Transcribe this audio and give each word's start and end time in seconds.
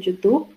YouTube. 0.00 0.54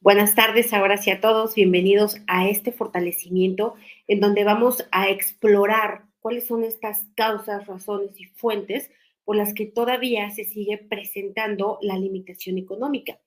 Buenas 0.00 0.34
tardes 0.34 0.72
ahora 0.72 0.96
sí 0.96 1.10
a 1.10 1.20
todos, 1.20 1.54
bienvenidos 1.54 2.16
a 2.26 2.48
este 2.48 2.72
fortalecimiento 2.72 3.74
en 4.08 4.20
donde 4.20 4.44
vamos 4.44 4.86
a 4.90 5.08
explorar 5.08 6.06
cuáles 6.20 6.46
son 6.46 6.64
estas 6.64 7.04
causas, 7.14 7.66
razones 7.66 8.18
y 8.20 8.24
fuentes 8.24 8.90
por 9.24 9.36
las 9.36 9.54
que 9.54 9.66
todavía 9.66 10.30
se 10.30 10.44
sigue 10.44 10.78
presentando 10.78 11.78
la 11.82 11.96
limitación 11.96 12.58
económica. 12.58 13.20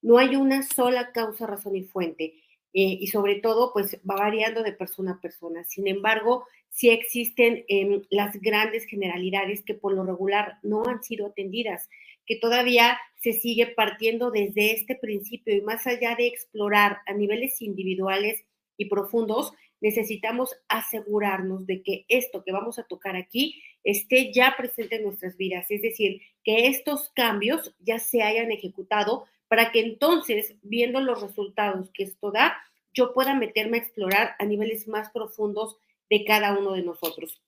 No 0.00 0.18
hay 0.18 0.36
una 0.36 0.62
sola 0.62 1.12
causa, 1.12 1.46
razón 1.46 1.76
y 1.76 1.84
fuente. 1.84 2.34
Eh, 2.74 2.96
y 3.00 3.06
sobre 3.08 3.36
todo, 3.36 3.72
pues 3.72 3.98
va 4.08 4.16
variando 4.16 4.62
de 4.62 4.72
persona 4.72 5.12
a 5.12 5.20
persona. 5.20 5.64
Sin 5.64 5.86
embargo, 5.88 6.46
sí 6.70 6.88
existen 6.88 7.64
em, 7.68 8.02
las 8.08 8.40
grandes 8.40 8.86
generalidades 8.86 9.62
que 9.62 9.74
por 9.74 9.92
lo 9.92 10.04
regular 10.04 10.58
no 10.62 10.84
han 10.86 11.02
sido 11.02 11.26
atendidas, 11.26 11.88
que 12.26 12.36
todavía 12.36 12.98
se 13.20 13.32
sigue 13.32 13.66
partiendo 13.68 14.30
desde 14.30 14.72
este 14.72 14.96
principio 14.96 15.54
y 15.54 15.60
más 15.60 15.86
allá 15.86 16.14
de 16.16 16.26
explorar 16.26 16.98
a 17.06 17.12
niveles 17.12 17.60
individuales 17.62 18.44
y 18.76 18.86
profundos, 18.86 19.52
necesitamos 19.80 20.56
asegurarnos 20.68 21.66
de 21.66 21.82
que 21.82 22.04
esto 22.08 22.42
que 22.44 22.52
vamos 22.52 22.78
a 22.78 22.84
tocar 22.84 23.16
aquí 23.16 23.62
esté 23.84 24.32
ya 24.32 24.54
presente 24.56 24.96
en 24.96 25.04
nuestras 25.04 25.36
vidas, 25.36 25.66
es 25.70 25.82
decir, 25.82 26.22
que 26.44 26.68
estos 26.68 27.10
cambios 27.10 27.74
ya 27.80 27.98
se 27.98 28.22
hayan 28.22 28.50
ejecutado 28.52 29.26
para 29.48 29.70
que 29.70 29.80
entonces, 29.80 30.54
viendo 30.62 31.00
los 31.00 31.20
resultados 31.20 31.90
que 31.90 32.04
esto 32.04 32.30
da, 32.30 32.56
yo 32.94 33.12
pueda 33.12 33.34
meterme 33.34 33.78
a 33.78 33.80
explorar 33.80 34.34
a 34.38 34.44
niveles 34.44 34.86
más 34.88 35.10
profundos 35.10 35.76
de 36.08 36.24
cada 36.24 36.56
uno 36.58 36.72
de 36.72 36.82
nosotros. 36.82 37.42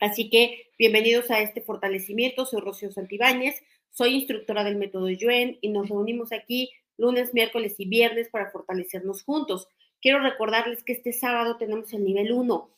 Así 0.00 0.28
que 0.28 0.70
bienvenidos 0.78 1.30
a 1.30 1.40
este 1.40 1.60
fortalecimiento. 1.60 2.46
Soy 2.46 2.60
Rocío 2.60 2.92
Santibáñez, 2.92 3.62
soy 3.96 4.14
instructora 4.14 4.62
del 4.62 4.76
método 4.76 5.08
Yuen 5.08 5.58
y 5.62 5.70
nos 5.70 5.88
reunimos 5.88 6.30
aquí 6.30 6.70
lunes, 6.98 7.32
miércoles 7.32 7.76
y 7.78 7.88
viernes 7.88 8.28
para 8.28 8.50
fortalecernos 8.50 9.22
juntos. 9.22 9.68
Quiero 10.02 10.20
recordarles 10.20 10.82
que 10.82 10.92
este 10.92 11.14
sábado 11.14 11.56
tenemos 11.56 11.90
el 11.94 12.04
nivel 12.04 12.32
1. 12.32 12.70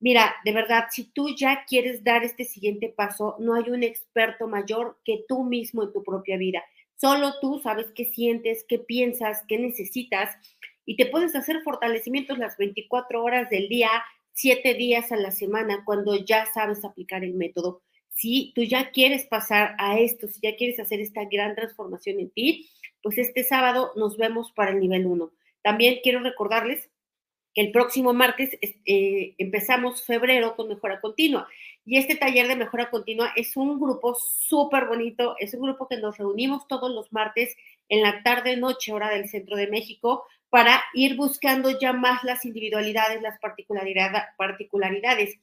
Mira, 0.00 0.34
de 0.44 0.52
verdad, 0.52 0.86
si 0.90 1.04
tú 1.04 1.28
ya 1.36 1.64
quieres 1.64 2.02
dar 2.02 2.24
este 2.24 2.44
siguiente 2.44 2.88
paso, 2.88 3.36
no 3.38 3.54
hay 3.54 3.70
un 3.70 3.84
experto 3.84 4.48
mayor 4.48 4.98
que 5.04 5.24
tú 5.28 5.44
mismo 5.44 5.84
en 5.84 5.92
tu 5.92 6.02
propia 6.02 6.36
vida. 6.36 6.64
Solo 6.96 7.34
tú 7.40 7.60
sabes 7.62 7.86
qué 7.94 8.06
sientes, 8.06 8.64
qué 8.68 8.80
piensas, 8.80 9.44
qué 9.46 9.58
necesitas 9.58 10.36
y 10.84 10.96
te 10.96 11.06
puedes 11.06 11.36
hacer 11.36 11.62
fortalecimientos 11.62 12.36
las 12.38 12.56
24 12.56 13.22
horas 13.22 13.48
del 13.48 13.68
día, 13.68 13.90
7 14.32 14.74
días 14.74 15.12
a 15.12 15.16
la 15.16 15.30
semana, 15.30 15.84
cuando 15.84 16.16
ya 16.16 16.46
sabes 16.52 16.84
aplicar 16.84 17.22
el 17.22 17.34
método. 17.34 17.82
Si 18.14 18.52
tú 18.54 18.62
ya 18.62 18.90
quieres 18.90 19.26
pasar 19.26 19.74
a 19.78 19.98
esto, 19.98 20.28
si 20.28 20.40
ya 20.40 20.56
quieres 20.56 20.78
hacer 20.80 21.00
esta 21.00 21.24
gran 21.24 21.54
transformación 21.54 22.20
en 22.20 22.30
ti, 22.30 22.70
pues 23.02 23.18
este 23.18 23.44
sábado 23.44 23.92
nos 23.96 24.16
vemos 24.16 24.52
para 24.52 24.70
el 24.70 24.80
nivel 24.80 25.06
1. 25.06 25.32
También 25.62 25.98
quiero 26.02 26.20
recordarles 26.20 26.90
que 27.54 27.60
el 27.60 27.70
próximo 27.70 28.12
martes 28.12 28.58
eh, 28.62 29.34
empezamos 29.38 30.04
febrero 30.04 30.56
con 30.56 30.68
mejora 30.68 31.00
continua. 31.00 31.46
Y 31.84 31.98
este 31.98 32.16
taller 32.16 32.48
de 32.48 32.56
mejora 32.56 32.90
continua 32.90 33.32
es 33.36 33.56
un 33.56 33.78
grupo 33.78 34.14
súper 34.14 34.86
bonito, 34.86 35.36
es 35.38 35.54
un 35.54 35.62
grupo 35.62 35.86
que 35.86 35.98
nos 35.98 36.18
reunimos 36.18 36.66
todos 36.66 36.90
los 36.90 37.12
martes 37.12 37.54
en 37.88 38.02
la 38.02 38.22
tarde, 38.22 38.56
noche, 38.56 38.92
hora 38.92 39.10
del 39.10 39.28
centro 39.28 39.56
de 39.56 39.68
México, 39.68 40.24
para 40.48 40.82
ir 40.94 41.16
buscando 41.16 41.78
ya 41.78 41.92
más 41.92 42.24
las 42.24 42.44
individualidades, 42.44 43.22
las 43.22 43.38
particularidades. 43.38 45.38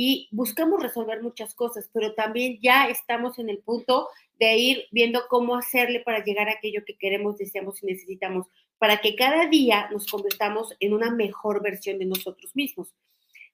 Y 0.00 0.28
buscamos 0.30 0.80
resolver 0.80 1.24
muchas 1.24 1.56
cosas, 1.56 1.90
pero 1.92 2.14
también 2.14 2.60
ya 2.62 2.88
estamos 2.88 3.36
en 3.40 3.48
el 3.48 3.58
punto 3.58 4.06
de 4.38 4.56
ir 4.56 4.84
viendo 4.92 5.26
cómo 5.28 5.56
hacerle 5.56 5.98
para 5.98 6.22
llegar 6.22 6.48
a 6.48 6.52
aquello 6.52 6.84
que 6.86 6.96
queremos, 6.96 7.36
deseamos 7.36 7.82
y 7.82 7.86
necesitamos, 7.86 8.46
para 8.78 8.98
que 8.98 9.16
cada 9.16 9.48
día 9.48 9.88
nos 9.90 10.06
convirtamos 10.06 10.72
en 10.78 10.94
una 10.94 11.10
mejor 11.10 11.64
versión 11.64 11.98
de 11.98 12.04
nosotros 12.04 12.54
mismos. 12.54 12.94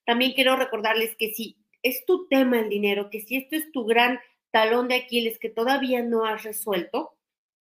También 0.05 0.35
quiero 0.35 0.55
recordarles 0.57 1.17
que 1.17 1.33
si 1.33 1.57
es 1.83 2.05
tu 2.05 2.29
tema 2.29 2.61
el 2.61 2.69
dinero, 2.69 3.09
que 3.09 3.23
si 3.23 3.37
esto 3.37 3.57
es 3.57 3.73
tu 3.73 3.87
gran 3.87 4.21
talón 4.51 4.89
de 4.89 4.97
Aquiles 4.97 5.39
que 5.39 5.49
todavía 5.49 6.03
no 6.03 6.27
has 6.27 6.43
resuelto, 6.43 7.17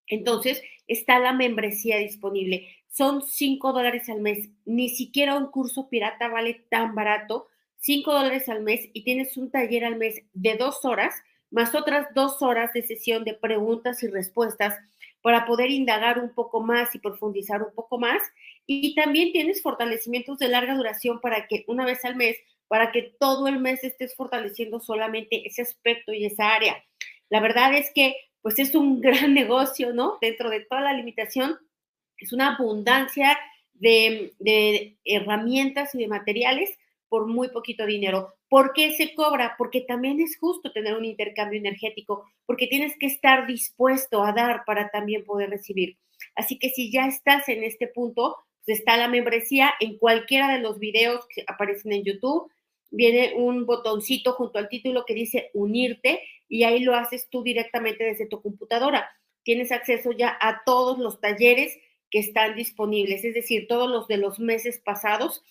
entonces 0.08 0.62
está 0.88 1.20
la 1.20 1.32
membresía 1.32 2.00
disponible. 2.00 2.68
Son 2.90 3.22
5 3.22 3.72
dólares 3.72 4.10
al 4.10 4.20
mes. 4.20 4.50
Ni 4.66 4.90
siquiera 4.90 5.38
un 5.38 5.52
curso 5.52 5.88
pirata 5.88 6.28
vale 6.28 6.66
tan 6.70 6.96
barato. 6.96 7.48
5 7.84 8.12
dólares 8.12 8.50
al 8.50 8.64
mes 8.64 8.90
y 8.94 9.04
tienes 9.04 9.38
un 9.38 9.52
taller 9.52 9.86
al 9.86 9.98
mes 9.98 10.22
de 10.34 10.56
dos 10.56 10.84
horas 10.84 11.14
más 11.54 11.76
otras 11.76 12.08
dos 12.16 12.42
horas 12.42 12.74
de 12.74 12.82
sesión 12.82 13.24
de 13.24 13.36
preguntas 13.36 14.02
y 14.02 14.08
respuestas 14.08 14.76
para 15.22 15.46
poder 15.46 15.70
indagar 15.70 16.18
un 16.18 16.34
poco 16.34 16.62
más 16.62 16.94
y 16.96 17.00
profundizar 17.00 17.62
un 17.62 17.74
poco 17.76 18.00
más. 18.00 18.24
Y 18.66 18.96
también 18.96 19.32
tienes 19.32 19.62
fortalecimientos 19.62 20.40
de 20.40 20.48
larga 20.48 20.74
duración 20.74 21.22
para 21.22 21.48
que 21.48 21.64
una 21.68 21.86
vez 21.86 22.04
al 22.06 22.16
mes, 22.16 22.38
para 22.68 22.92
que 22.92 23.14
todo 23.20 23.48
el 23.48 23.60
mes 23.60 23.84
estés 23.84 24.16
fortaleciendo 24.16 24.80
solamente 24.80 25.48
ese 25.48 25.62
aspecto 25.62 26.12
y 26.12 26.26
esa 26.26 26.56
área. 26.56 26.84
La 27.30 27.40
verdad 27.40 27.76
es 27.76 27.92
que 27.94 28.16
pues 28.42 28.58
es 28.58 28.74
un 28.74 29.00
gran 29.02 29.36
negocio, 29.36 29.94
¿no? 29.94 30.18
Dentro 30.22 30.50
de 30.50 30.62
toda 30.62 30.82
la 30.82 30.94
limitación, 30.94 31.60
es 32.18 32.34
una 32.34 32.56
abundancia 32.56 33.38
de, 33.74 34.34
de 34.40 34.98
herramientas 35.06 35.94
y 35.94 36.00
de 36.00 36.08
materiales 36.08 36.80
por 37.14 37.28
muy 37.28 37.50
poquito 37.50 37.86
dinero. 37.86 38.34
¿Por 38.50 38.74
qué 38.74 38.92
se 38.94 39.14
cobra? 39.14 39.54
Porque 39.56 39.82
también 39.82 40.20
es 40.20 40.36
justo 40.36 40.72
tener 40.72 40.98
un 40.98 41.06
intercambio 41.06 41.60
energético, 41.60 42.26
porque 42.48 42.66
tienes 42.66 42.98
que 42.98 43.06
estar 43.06 43.46
dispuesto 43.46 44.24
a 44.24 44.32
dar 44.32 44.64
para 44.66 44.90
también 44.90 45.24
poder 45.24 45.52
recibir. 45.52 46.00
Así 46.34 46.58
que 46.58 46.72
si 46.72 46.92
ya 46.92 47.06
estás 47.06 47.48
en 47.50 47.64
este 47.64 47.86
punto, 47.86 48.36
pues 48.66 48.80
está 48.80 48.98
la 48.98 49.08
membresía 49.08 49.76
en 49.80 50.00
cualquiera 50.00 50.52
de 50.52 50.58
los 50.58 50.80
videos 50.80 51.28
que 51.28 51.44
aparecen 51.46 51.94
en 51.94 52.04
YouTube. 52.04 52.52
Viene 52.90 53.34
un 53.36 53.68
botoncito 53.68 54.34
junto 54.34 54.58
al 54.58 54.68
título 54.68 55.06
que 55.06 55.14
dice 55.14 55.52
unirte 55.54 56.20
y 56.50 56.64
ahí 56.64 56.80
lo 56.80 56.96
haces 56.96 57.30
tú 57.30 57.44
directamente 57.44 58.06
desde 58.06 58.26
tu 58.26 58.42
computadora. 58.42 59.08
Tienes 59.44 59.72
acceso 59.72 60.14
ya 60.14 60.36
a 60.42 60.64
todos 60.66 60.98
los 60.98 61.22
talleres 61.22 61.78
que 62.10 62.18
están 62.18 62.56
disponibles, 62.56 63.24
es 63.24 63.36
decir, 63.36 63.68
todos 63.68 63.90
los 63.90 64.08
de 64.08 64.18
los 64.18 64.40
meses 64.40 64.80
pasados 64.84 65.44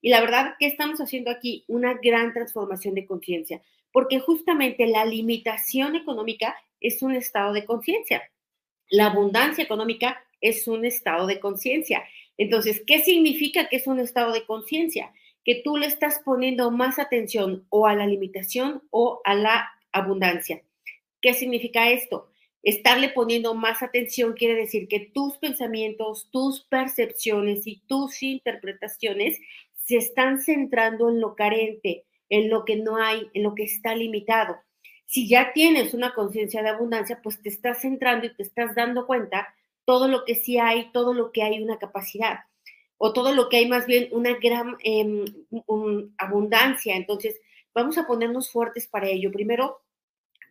y 0.00 0.10
la 0.10 0.20
verdad, 0.20 0.54
¿qué 0.58 0.66
estamos 0.66 1.00
haciendo 1.00 1.30
aquí? 1.30 1.64
Una 1.66 1.94
gran 1.94 2.32
transformación 2.32 2.94
de 2.94 3.06
conciencia, 3.06 3.62
porque 3.92 4.20
justamente 4.20 4.86
la 4.86 5.04
limitación 5.04 5.96
económica 5.96 6.56
es 6.80 7.02
un 7.02 7.14
estado 7.14 7.52
de 7.52 7.64
conciencia. 7.64 8.22
La 8.90 9.06
abundancia 9.06 9.64
económica 9.64 10.22
es 10.40 10.68
un 10.68 10.84
estado 10.84 11.26
de 11.26 11.40
conciencia. 11.40 12.04
Entonces, 12.36 12.82
¿qué 12.86 13.00
significa 13.00 13.68
que 13.68 13.76
es 13.76 13.86
un 13.86 13.98
estado 13.98 14.32
de 14.32 14.46
conciencia? 14.46 15.12
Que 15.44 15.62
tú 15.64 15.76
le 15.76 15.86
estás 15.86 16.20
poniendo 16.24 16.70
más 16.70 16.98
atención 16.98 17.66
o 17.70 17.86
a 17.86 17.94
la 17.94 18.06
limitación 18.06 18.82
o 18.90 19.20
a 19.24 19.34
la 19.34 19.68
abundancia. 19.92 20.62
¿Qué 21.20 21.34
significa 21.34 21.90
esto? 21.90 22.30
Estarle 22.68 23.08
poniendo 23.08 23.54
más 23.54 23.82
atención 23.82 24.34
quiere 24.34 24.54
decir 24.54 24.88
que 24.88 25.00
tus 25.00 25.38
pensamientos, 25.38 26.28
tus 26.30 26.64
percepciones 26.64 27.66
y 27.66 27.80
tus 27.86 28.22
interpretaciones 28.22 29.40
se 29.84 29.96
están 29.96 30.42
centrando 30.42 31.08
en 31.08 31.18
lo 31.18 31.34
carente, 31.34 32.04
en 32.28 32.50
lo 32.50 32.66
que 32.66 32.76
no 32.76 32.98
hay, 32.98 33.30
en 33.32 33.44
lo 33.44 33.54
que 33.54 33.62
está 33.62 33.94
limitado. 33.94 34.58
Si 35.06 35.26
ya 35.26 35.54
tienes 35.54 35.94
una 35.94 36.12
conciencia 36.12 36.62
de 36.62 36.68
abundancia, 36.68 37.20
pues 37.22 37.40
te 37.40 37.48
estás 37.48 37.80
centrando 37.80 38.26
y 38.26 38.34
te 38.34 38.42
estás 38.42 38.74
dando 38.74 39.06
cuenta 39.06 39.48
todo 39.86 40.06
lo 40.06 40.26
que 40.26 40.34
sí 40.34 40.58
hay, 40.58 40.92
todo 40.92 41.14
lo 41.14 41.32
que 41.32 41.42
hay 41.42 41.62
una 41.62 41.78
capacidad, 41.78 42.40
o 42.98 43.14
todo 43.14 43.32
lo 43.32 43.48
que 43.48 43.56
hay 43.56 43.66
más 43.66 43.86
bien 43.86 44.10
una 44.12 44.34
gran 44.34 44.76
em, 44.80 45.24
abundancia. 46.18 46.96
Entonces, 46.96 47.40
vamos 47.72 47.96
a 47.96 48.06
ponernos 48.06 48.50
fuertes 48.52 48.86
para 48.88 49.08
ello. 49.08 49.32
Primero, 49.32 49.80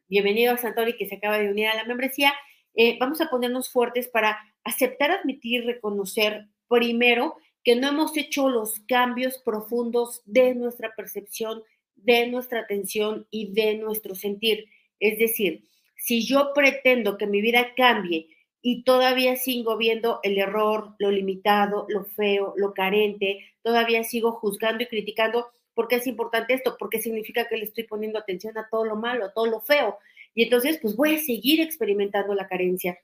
bienvenido 0.07 0.53
a 0.53 0.57
Santori 0.57 0.95
que 0.95 1.07
se 1.07 1.15
acaba 1.15 1.37
de 1.37 1.49
unir 1.49 1.67
a 1.67 1.75
la 1.75 1.83
membresía. 1.83 2.33
Eh, 2.75 2.97
vamos 2.99 3.19
a 3.21 3.29
ponernos 3.29 3.69
fuertes 3.69 4.07
para 4.07 4.37
aceptar, 4.63 5.11
admitir, 5.11 5.65
reconocer 5.65 6.47
primero 6.67 7.35
que 7.63 7.75
no 7.75 7.89
hemos 7.89 8.15
hecho 8.15 8.49
los 8.49 8.79
cambios 8.87 9.39
profundos 9.39 10.21
de 10.25 10.55
nuestra 10.55 10.93
percepción, 10.95 11.63
de 11.95 12.27
nuestra 12.27 12.61
atención 12.61 13.27
y 13.31 13.53
de 13.53 13.75
nuestro 13.75 14.15
sentir. 14.15 14.69
Es 14.99 15.19
decir, 15.19 15.63
si 15.95 16.25
yo 16.25 16.51
pretendo 16.53 17.17
que 17.17 17.27
mi 17.27 17.41
vida 17.41 17.73
cambie 17.75 18.27
y 18.61 18.83
todavía 18.83 19.35
sigo 19.35 19.77
viendo 19.77 20.19
el 20.23 20.37
error, 20.37 20.95
lo 20.99 21.11
limitado, 21.11 21.85
lo 21.89 22.05
feo, 22.05 22.53
lo 22.57 22.73
carente, 22.73 23.39
todavía 23.61 24.03
sigo 24.03 24.31
juzgando 24.31 24.83
y 24.83 24.87
criticando, 24.87 25.47
¿por 25.77 25.87
qué 25.87 25.97
es 25.97 26.07
importante 26.07 26.55
esto? 26.55 26.75
Porque 26.79 26.99
significa 26.99 27.47
que 27.47 27.55
le 27.55 27.65
estoy 27.65 27.83
poniendo 27.83 28.17
atención 28.17 28.57
a 28.57 28.67
todo 28.67 28.83
lo 28.83 28.95
malo, 28.95 29.25
a 29.25 29.31
todo 29.31 29.45
lo 29.45 29.61
feo. 29.61 29.99
Y 30.33 30.45
entonces, 30.45 30.79
pues 30.81 30.95
voy 30.95 31.13
a 31.13 31.19
seguir 31.19 31.61
experimentando 31.61 32.33
la 32.33 32.47
carencia. 32.47 32.97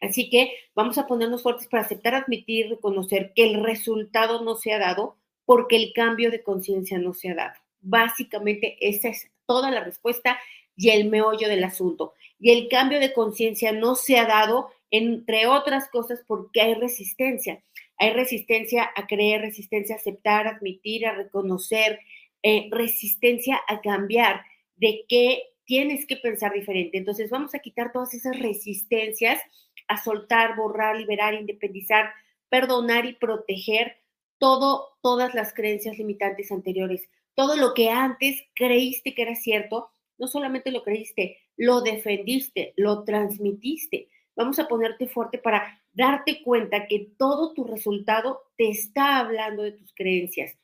Así 0.00 0.30
que 0.30 0.54
vamos 0.76 0.96
a 0.96 1.08
ponernos 1.08 1.42
fuertes 1.42 1.66
para 1.66 1.82
aceptar, 1.82 2.14
admitir, 2.14 2.70
reconocer 2.70 3.32
que 3.34 3.44
el 3.44 3.64
resultado 3.64 4.44
no 4.44 4.54
se 4.54 4.72
ha 4.72 4.78
dado 4.78 5.16
porque 5.44 5.74
el 5.74 5.92
cambio 5.92 6.30
de 6.30 6.44
conciencia 6.44 6.98
no 6.98 7.14
se 7.14 7.30
ha 7.30 7.34
dado. 7.34 7.54
Básicamente 7.80 8.76
esa 8.80 9.08
es 9.08 9.28
toda 9.44 9.72
la 9.72 9.82
respuesta 9.82 10.38
y 10.76 10.90
el 10.90 11.10
meollo 11.10 11.48
del 11.48 11.64
asunto. 11.64 12.14
Y 12.38 12.52
el 12.52 12.68
cambio 12.68 13.00
de 13.00 13.12
conciencia 13.12 13.72
no 13.72 13.96
se 13.96 14.18
ha 14.18 14.26
dado 14.26 14.70
entre 14.92 15.48
otras 15.48 15.88
cosas 15.88 16.22
porque 16.28 16.60
hay 16.60 16.74
resistencia. 16.74 17.60
Hay 17.98 18.12
resistencia 18.12 18.90
a 18.96 19.06
creer, 19.06 19.42
resistencia 19.42 19.94
a 19.94 19.98
aceptar, 19.98 20.46
admitir, 20.46 21.06
a 21.06 21.14
reconocer, 21.14 22.00
eh, 22.42 22.68
resistencia 22.70 23.60
a 23.68 23.80
cambiar, 23.80 24.42
de 24.76 25.04
que 25.08 25.42
tienes 25.64 26.06
que 26.06 26.16
pensar 26.16 26.52
diferente. 26.52 26.98
Entonces 26.98 27.30
vamos 27.30 27.54
a 27.54 27.60
quitar 27.60 27.92
todas 27.92 28.14
esas 28.14 28.38
resistencias 28.38 29.40
a 29.88 30.02
soltar, 30.02 30.56
borrar, 30.56 30.96
liberar, 30.96 31.34
independizar, 31.34 32.12
perdonar 32.48 33.06
y 33.06 33.14
proteger 33.14 33.96
todo, 34.38 34.96
todas 35.02 35.34
las 35.34 35.54
creencias 35.54 35.98
limitantes 35.98 36.52
anteriores. 36.52 37.08
Todo 37.34 37.56
lo 37.56 37.74
que 37.74 37.90
antes 37.90 38.42
creíste 38.54 39.14
que 39.14 39.22
era 39.22 39.34
cierto, 39.34 39.90
no 40.18 40.28
solamente 40.28 40.70
lo 40.70 40.82
creíste, 40.82 41.38
lo 41.56 41.80
defendiste, 41.80 42.72
lo 42.76 43.04
transmitiste. 43.04 44.08
Vamos 44.36 44.58
a 44.58 44.68
ponerte 44.68 45.06
fuerte 45.06 45.38
para 45.38 45.80
darte 45.92 46.42
cuenta 46.42 46.86
que 46.86 47.08
todo 47.16 47.52
tu 47.54 47.64
resultado 47.64 48.42
te 48.56 48.68
está 48.68 49.18
hablando 49.18 49.62
de 49.62 49.72
tus 49.72 49.94
creencias 49.94 50.56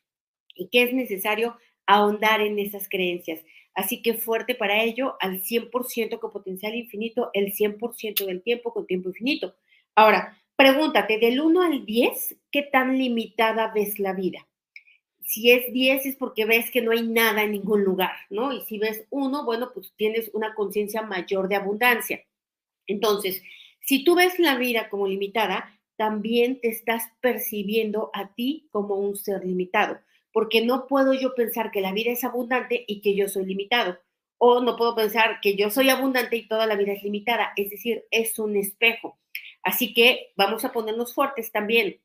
y 0.55 0.69
que 0.69 0.83
es 0.83 0.93
necesario 0.93 1.57
ahondar 1.87 2.41
en 2.41 2.59
esas 2.59 2.89
creencias. 2.89 3.41
Así 3.75 4.03
que 4.03 4.15
fuerte 4.15 4.55
para 4.55 4.83
ello, 4.83 5.17
al 5.21 5.43
100% 5.43 6.19
con 6.19 6.31
potencial 6.31 6.75
infinito, 6.75 7.31
el 7.33 7.53
100% 7.53 8.27
del 8.27 8.43
tiempo 8.43 8.73
con 8.73 8.87
tiempo 8.87 9.09
infinito. 9.09 9.55
Ahora, 9.95 10.37
pregúntate, 10.57 11.19
del 11.19 11.41
1 11.41 11.63
al 11.63 11.87
10, 11.87 12.37
¿qué 12.51 12.63
tan 12.63 12.99
limitada 12.99 13.73
ves 13.73 13.99
la 13.99 14.13
vida? 14.13 14.47
Si 15.25 15.53
es 15.53 15.73
10 15.73 16.07
es 16.07 16.17
porque 16.17 16.45
ves 16.45 16.71
que 16.73 16.83
no 16.83 16.91
hay 16.91 17.07
nada 17.07 17.45
en 17.45 17.53
ningún 17.53 17.85
lugar, 17.85 18.13
¿no? 18.31 18.53
Y 18.53 18.63
si 18.63 18.79
ves 18.79 19.05
1, 19.11 19.45
bueno, 19.45 19.71
pues 19.73 19.93
tienes 19.97 20.29
una 20.33 20.55
conciencia 20.55 21.03
mayor 21.03 21.49
de 21.49 21.57
abundancia. 21.57 22.25
Entonces, 22.91 23.43
si 23.81 24.05
tú 24.05 24.15
ves 24.15 24.39
la 24.39 24.57
vida 24.57 24.89
como 24.89 25.07
limitada, 25.07 25.79
también 25.97 26.61
te 26.61 26.69
estás 26.69 27.05
percibiendo 27.21 28.11
a 28.15 28.35
ti 28.35 28.69
como 28.71 28.97
un 28.97 29.17
ser 29.17 29.45
limitado 29.45 29.99
porque 30.33 30.65
no 30.65 30.87
puedo 30.87 31.13
yo 31.13 31.35
pensar 31.35 31.71
que 31.71 31.81
la 31.81 31.93
vida 31.93 32.13
es 32.13 32.25
abundante 32.25 32.85
y 32.87 33.01
que 33.01 33.15
yo 33.15 33.29
soy 33.29 33.47
limitado. 33.47 33.99
O 34.39 34.61
no 34.61 34.77
puedo 34.77 34.95
pensar 34.95 35.41
que 35.43 35.57
yo 35.57 35.71
soy 35.71 35.91
abundante 35.91 36.37
y 36.37 36.49
toda 36.49 36.67
la 36.67 36.77
vida 36.77 36.93
es 36.93 37.03
limitada. 37.03 37.53
Es 37.57 37.71
decir, 37.71 38.05
es 38.11 38.39
un 38.39 38.57
espejo. 38.57 39.19
Así 39.63 39.93
que 39.93 40.33
vamos 40.37 40.65
a 40.65 40.73
ponernos 40.73 41.15
fuertes 41.15 41.53
también 41.53 42.01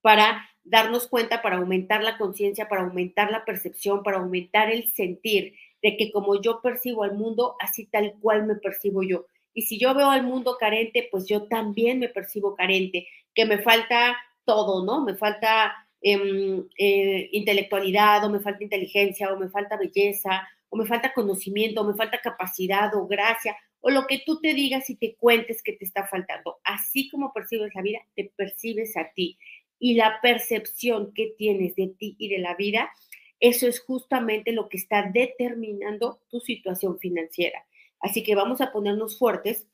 para 0.00 0.48
darnos 0.64 1.06
cuenta, 1.06 1.42
para 1.42 1.58
aumentar 1.58 2.02
la 2.02 2.18
conciencia, 2.18 2.68
para 2.68 2.82
aumentar 2.82 3.30
la 3.30 3.44
percepción, 3.44 4.02
para 4.02 4.16
aumentar 4.18 4.70
el 4.70 4.90
sentir 4.90 5.54
de 5.82 5.96
que 5.96 6.10
como 6.10 6.40
yo 6.40 6.60
percibo 6.60 7.04
al 7.04 7.14
mundo, 7.14 7.56
así 7.60 7.86
tal 7.86 8.14
cual 8.20 8.46
me 8.46 8.56
percibo 8.56 9.02
yo. 9.02 9.26
Y 9.54 9.62
si 9.62 9.78
yo 9.78 9.94
veo 9.94 10.10
al 10.10 10.24
mundo 10.24 10.56
carente, 10.58 11.08
pues 11.10 11.26
yo 11.26 11.48
también 11.48 11.98
me 11.98 12.08
percibo 12.08 12.54
carente, 12.54 13.06
que 13.34 13.44
me 13.44 13.58
falta 13.58 14.16
todo, 14.44 14.84
¿no? 14.84 15.04
Me 15.04 15.16
falta 15.16 15.74
Em, 16.02 16.66
eh, 16.78 17.28
intelectualidad, 17.32 18.24
o 18.24 18.30
me 18.30 18.40
falta 18.40 18.64
inteligencia, 18.64 19.32
o 19.32 19.38
me 19.38 19.50
falta 19.50 19.76
belleza, 19.76 20.48
o 20.70 20.76
me 20.76 20.86
falta 20.86 21.12
conocimiento, 21.12 21.82
o 21.82 21.84
me 21.84 21.94
falta 21.94 22.20
capacidad 22.22 22.94
o 22.94 23.06
gracia, 23.06 23.54
o 23.80 23.90
lo 23.90 24.06
que 24.06 24.22
tú 24.24 24.40
te 24.40 24.54
digas 24.54 24.88
y 24.88 24.96
te 24.96 25.14
cuentes 25.16 25.62
que 25.62 25.74
te 25.74 25.84
está 25.84 26.06
faltando. 26.06 26.58
Así 26.64 27.10
como 27.10 27.32
percibes 27.34 27.74
la 27.74 27.82
vida, 27.82 27.98
te 28.16 28.32
percibes 28.34 28.96
a 28.96 29.12
ti. 29.14 29.38
Y 29.78 29.94
la 29.94 30.20
percepción 30.22 31.12
que 31.14 31.34
tienes 31.36 31.74
de 31.76 31.88
ti 31.88 32.16
y 32.18 32.28
de 32.28 32.38
la 32.38 32.54
vida, 32.54 32.90
eso 33.38 33.66
es 33.66 33.80
justamente 33.80 34.52
lo 34.52 34.68
que 34.68 34.78
está 34.78 35.10
determinando 35.12 36.20
tu 36.30 36.40
situación 36.40 36.98
financiera. 36.98 37.64
Así 38.00 38.22
que 38.22 38.34
vamos 38.34 38.60
a 38.60 38.72
ponernos 38.72 39.18
fuertes 39.18 39.66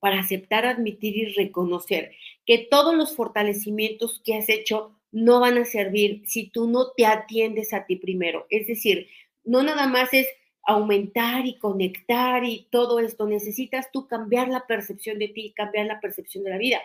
para 0.00 0.18
aceptar, 0.18 0.66
admitir 0.66 1.16
y 1.16 1.26
reconocer 1.34 2.12
que 2.46 2.66
todos 2.70 2.94
los 2.94 3.14
fortalecimientos 3.14 4.20
que 4.24 4.34
has 4.34 4.48
hecho 4.48 4.96
no 5.12 5.40
van 5.40 5.58
a 5.58 5.64
servir 5.64 6.22
si 6.26 6.48
tú 6.48 6.68
no 6.68 6.92
te 6.92 7.06
atiendes 7.06 7.72
a 7.72 7.84
ti 7.84 7.96
primero. 7.96 8.46
Es 8.48 8.66
decir, 8.66 9.08
no 9.44 9.62
nada 9.62 9.86
más 9.86 10.12
es 10.12 10.26
aumentar 10.62 11.46
y 11.46 11.58
conectar 11.58 12.44
y 12.44 12.68
todo 12.70 13.00
esto, 13.00 13.26
necesitas 13.26 13.90
tú 13.92 14.06
cambiar 14.06 14.48
la 14.48 14.66
percepción 14.66 15.18
de 15.18 15.28
ti, 15.28 15.52
cambiar 15.54 15.86
la 15.86 16.00
percepción 16.00 16.44
de 16.44 16.50
la 16.50 16.58
vida. 16.58 16.80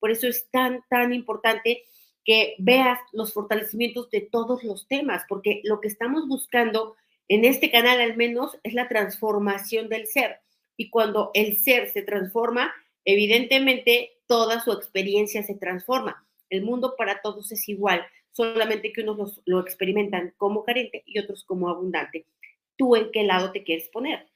Por 0.00 0.10
eso 0.10 0.26
es 0.26 0.48
tan, 0.50 0.82
tan 0.88 1.12
importante 1.12 1.84
que 2.24 2.56
veas 2.58 2.98
los 3.12 3.32
fortalecimientos 3.32 4.10
de 4.10 4.20
todos 4.20 4.64
los 4.64 4.86
temas, 4.88 5.22
porque 5.28 5.60
lo 5.64 5.80
que 5.80 5.88
estamos 5.88 6.28
buscando 6.28 6.96
en 7.28 7.44
este 7.44 7.70
canal 7.70 8.00
al 8.00 8.16
menos 8.16 8.58
es 8.62 8.74
la 8.74 8.88
transformación 8.88 9.88
del 9.88 10.06
ser. 10.06 10.40
Y 10.76 10.90
cuando 10.90 11.30
el 11.34 11.56
ser 11.56 11.90
se 11.90 12.02
transforma, 12.02 12.72
evidentemente 13.04 14.12
toda 14.26 14.60
su 14.60 14.72
experiencia 14.72 15.42
se 15.42 15.54
transforma. 15.54 16.26
El 16.50 16.62
mundo 16.62 16.94
para 16.96 17.20
todos 17.20 17.52
es 17.52 17.68
igual, 17.68 18.06
solamente 18.32 18.92
que 18.92 19.02
unos 19.02 19.40
lo 19.44 19.60
experimentan 19.60 20.34
como 20.36 20.64
carente 20.64 21.02
y 21.06 21.18
otros 21.18 21.44
como 21.44 21.68
abundante. 21.68 22.26
¿Tú 22.76 22.96
en 22.96 23.10
qué 23.10 23.24
lado 23.24 23.52
te 23.52 23.64
quieres 23.64 23.88
poner? 23.88 24.26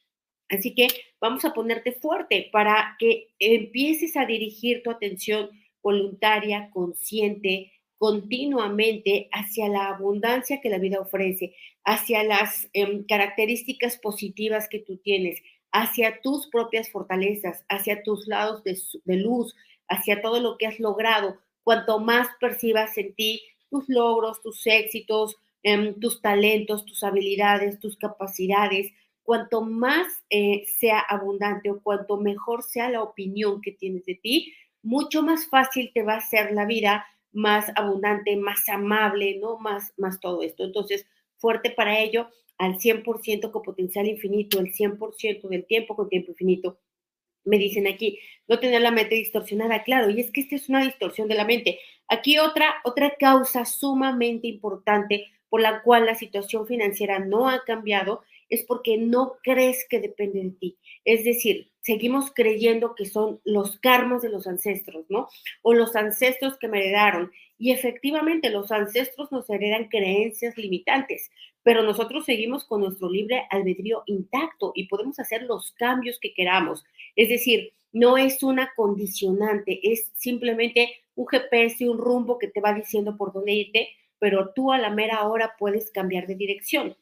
Así 0.48 0.74
que 0.74 0.88
vamos 1.20 1.44
a 1.44 1.54
ponerte 1.54 1.92
fuerte 1.92 2.50
para 2.52 2.96
que 2.98 3.30
empieces 3.38 4.16
a 4.16 4.26
dirigir 4.26 4.82
tu 4.82 4.90
atención 4.90 5.50
voluntaria, 5.82 6.70
consciente, 6.72 7.72
continuamente 8.02 9.28
hacia 9.30 9.68
la 9.68 9.86
abundancia 9.86 10.60
que 10.60 10.68
la 10.68 10.78
vida 10.78 10.98
ofrece, 10.98 11.54
hacia 11.84 12.24
las 12.24 12.68
em, 12.72 13.04
características 13.04 13.96
positivas 13.96 14.68
que 14.68 14.80
tú 14.80 14.96
tienes, 14.96 15.40
hacia 15.70 16.20
tus 16.20 16.48
propias 16.48 16.90
fortalezas, 16.90 17.64
hacia 17.68 18.02
tus 18.02 18.26
lados 18.26 18.64
de, 18.64 18.76
luz, 19.18 19.54
hacia 19.86 20.20
todo 20.20 20.40
lo 20.40 20.58
que 20.58 20.66
has 20.66 20.80
logrado, 20.80 21.38
cuanto 21.62 22.00
más 22.00 22.26
percibas 22.40 22.98
en 22.98 23.14
ti 23.14 23.40
tus 23.70 23.88
logros, 23.88 24.42
tus 24.42 24.66
éxitos, 24.66 25.36
em, 25.62 25.94
tus 26.00 26.20
talentos, 26.20 26.84
tus 26.84 27.04
habilidades, 27.04 27.78
tus 27.78 27.96
capacidades, 27.96 28.90
cuanto 29.22 29.62
más 29.62 30.08
eh, 30.28 30.64
sea 30.76 30.98
abundante 30.98 31.70
o 31.70 31.80
cuanto 31.80 32.16
mejor 32.16 32.64
sea 32.64 32.90
la 32.90 33.00
opinión 33.00 33.60
que 33.60 33.70
tienes 33.70 34.04
de 34.06 34.16
ti, 34.16 34.52
mucho 34.82 35.22
más 35.22 35.46
fácil 35.46 35.92
te 35.94 36.02
va 36.02 36.16
a 36.16 36.20
ser 36.20 36.50
la 36.50 36.66
vida, 36.66 37.06
más 37.32 37.66
abundante, 37.76 38.36
más 38.36 38.68
amable, 38.68 39.38
¿no? 39.38 39.58
Más, 39.58 39.92
más 39.96 40.20
todo 40.20 40.42
esto. 40.42 40.64
Entonces, 40.64 41.06
fuerte 41.36 41.70
para 41.70 41.98
ello, 41.98 42.28
al 42.58 42.78
100% 42.78 43.50
con 43.50 43.62
potencial 43.62 44.06
infinito, 44.06 44.60
el 44.60 44.72
100% 44.72 45.48
del 45.48 45.66
tiempo 45.66 45.96
con 45.96 46.08
tiempo 46.08 46.30
infinito 46.30 46.78
me 47.44 47.58
dicen 47.58 47.86
aquí, 47.86 48.20
no 48.46 48.60
tener 48.60 48.82
la 48.82 48.90
mente 48.90 49.16
distorsionada, 49.16 49.82
claro, 49.82 50.10
y 50.10 50.20
es 50.20 50.30
que 50.30 50.42
esta 50.42 50.56
es 50.56 50.68
una 50.68 50.82
distorsión 50.82 51.28
de 51.28 51.34
la 51.34 51.44
mente. 51.44 51.80
Aquí 52.08 52.38
otra, 52.38 52.76
otra 52.84 53.14
causa 53.18 53.64
sumamente 53.64 54.46
importante 54.46 55.26
por 55.48 55.60
la 55.60 55.82
cual 55.82 56.06
la 56.06 56.14
situación 56.14 56.66
financiera 56.66 57.18
no 57.18 57.48
ha 57.48 57.64
cambiado 57.64 58.22
es 58.52 58.64
porque 58.64 58.98
no 58.98 59.38
crees 59.42 59.86
que 59.88 59.98
depende 59.98 60.42
de 60.42 60.50
ti. 60.50 60.78
Es 61.06 61.24
decir, 61.24 61.70
seguimos 61.80 62.30
creyendo 62.34 62.94
que 62.94 63.06
son 63.06 63.40
los 63.44 63.78
karmas 63.80 64.20
de 64.20 64.28
los 64.28 64.46
ancestros, 64.46 65.06
¿no? 65.08 65.28
O 65.62 65.72
los 65.72 65.96
ancestros 65.96 66.58
que 66.58 66.68
me 66.68 66.80
heredaron. 66.80 67.32
Y 67.56 67.70
efectivamente, 67.70 68.50
los 68.50 68.70
ancestros 68.70 69.32
nos 69.32 69.48
heredan 69.48 69.88
creencias 69.88 70.58
limitantes, 70.58 71.30
pero 71.62 71.82
nosotros 71.82 72.26
seguimos 72.26 72.66
con 72.66 72.82
nuestro 72.82 73.10
libre 73.10 73.46
albedrío 73.48 74.02
intacto 74.04 74.72
y 74.74 74.86
podemos 74.86 75.18
hacer 75.18 75.44
los 75.44 75.72
cambios 75.72 76.18
que 76.20 76.34
queramos. 76.34 76.84
Es 77.16 77.30
decir, 77.30 77.72
no 77.90 78.18
es 78.18 78.42
una 78.42 78.70
condicionante, 78.76 79.80
es 79.82 80.10
simplemente 80.14 80.92
un 81.14 81.26
GPS 81.26 81.88
un 81.88 81.96
rumbo 81.96 82.38
que 82.38 82.48
te 82.48 82.60
va 82.60 82.74
diciendo 82.74 83.16
por 83.16 83.32
dónde 83.32 83.52
irte, 83.52 83.88
pero 84.18 84.52
tú 84.54 84.72
a 84.72 84.78
la 84.78 84.90
mera 84.90 85.26
hora 85.26 85.54
puedes 85.58 85.90
cambiar 85.90 86.26
de 86.26 86.34
dirección. 86.34 86.96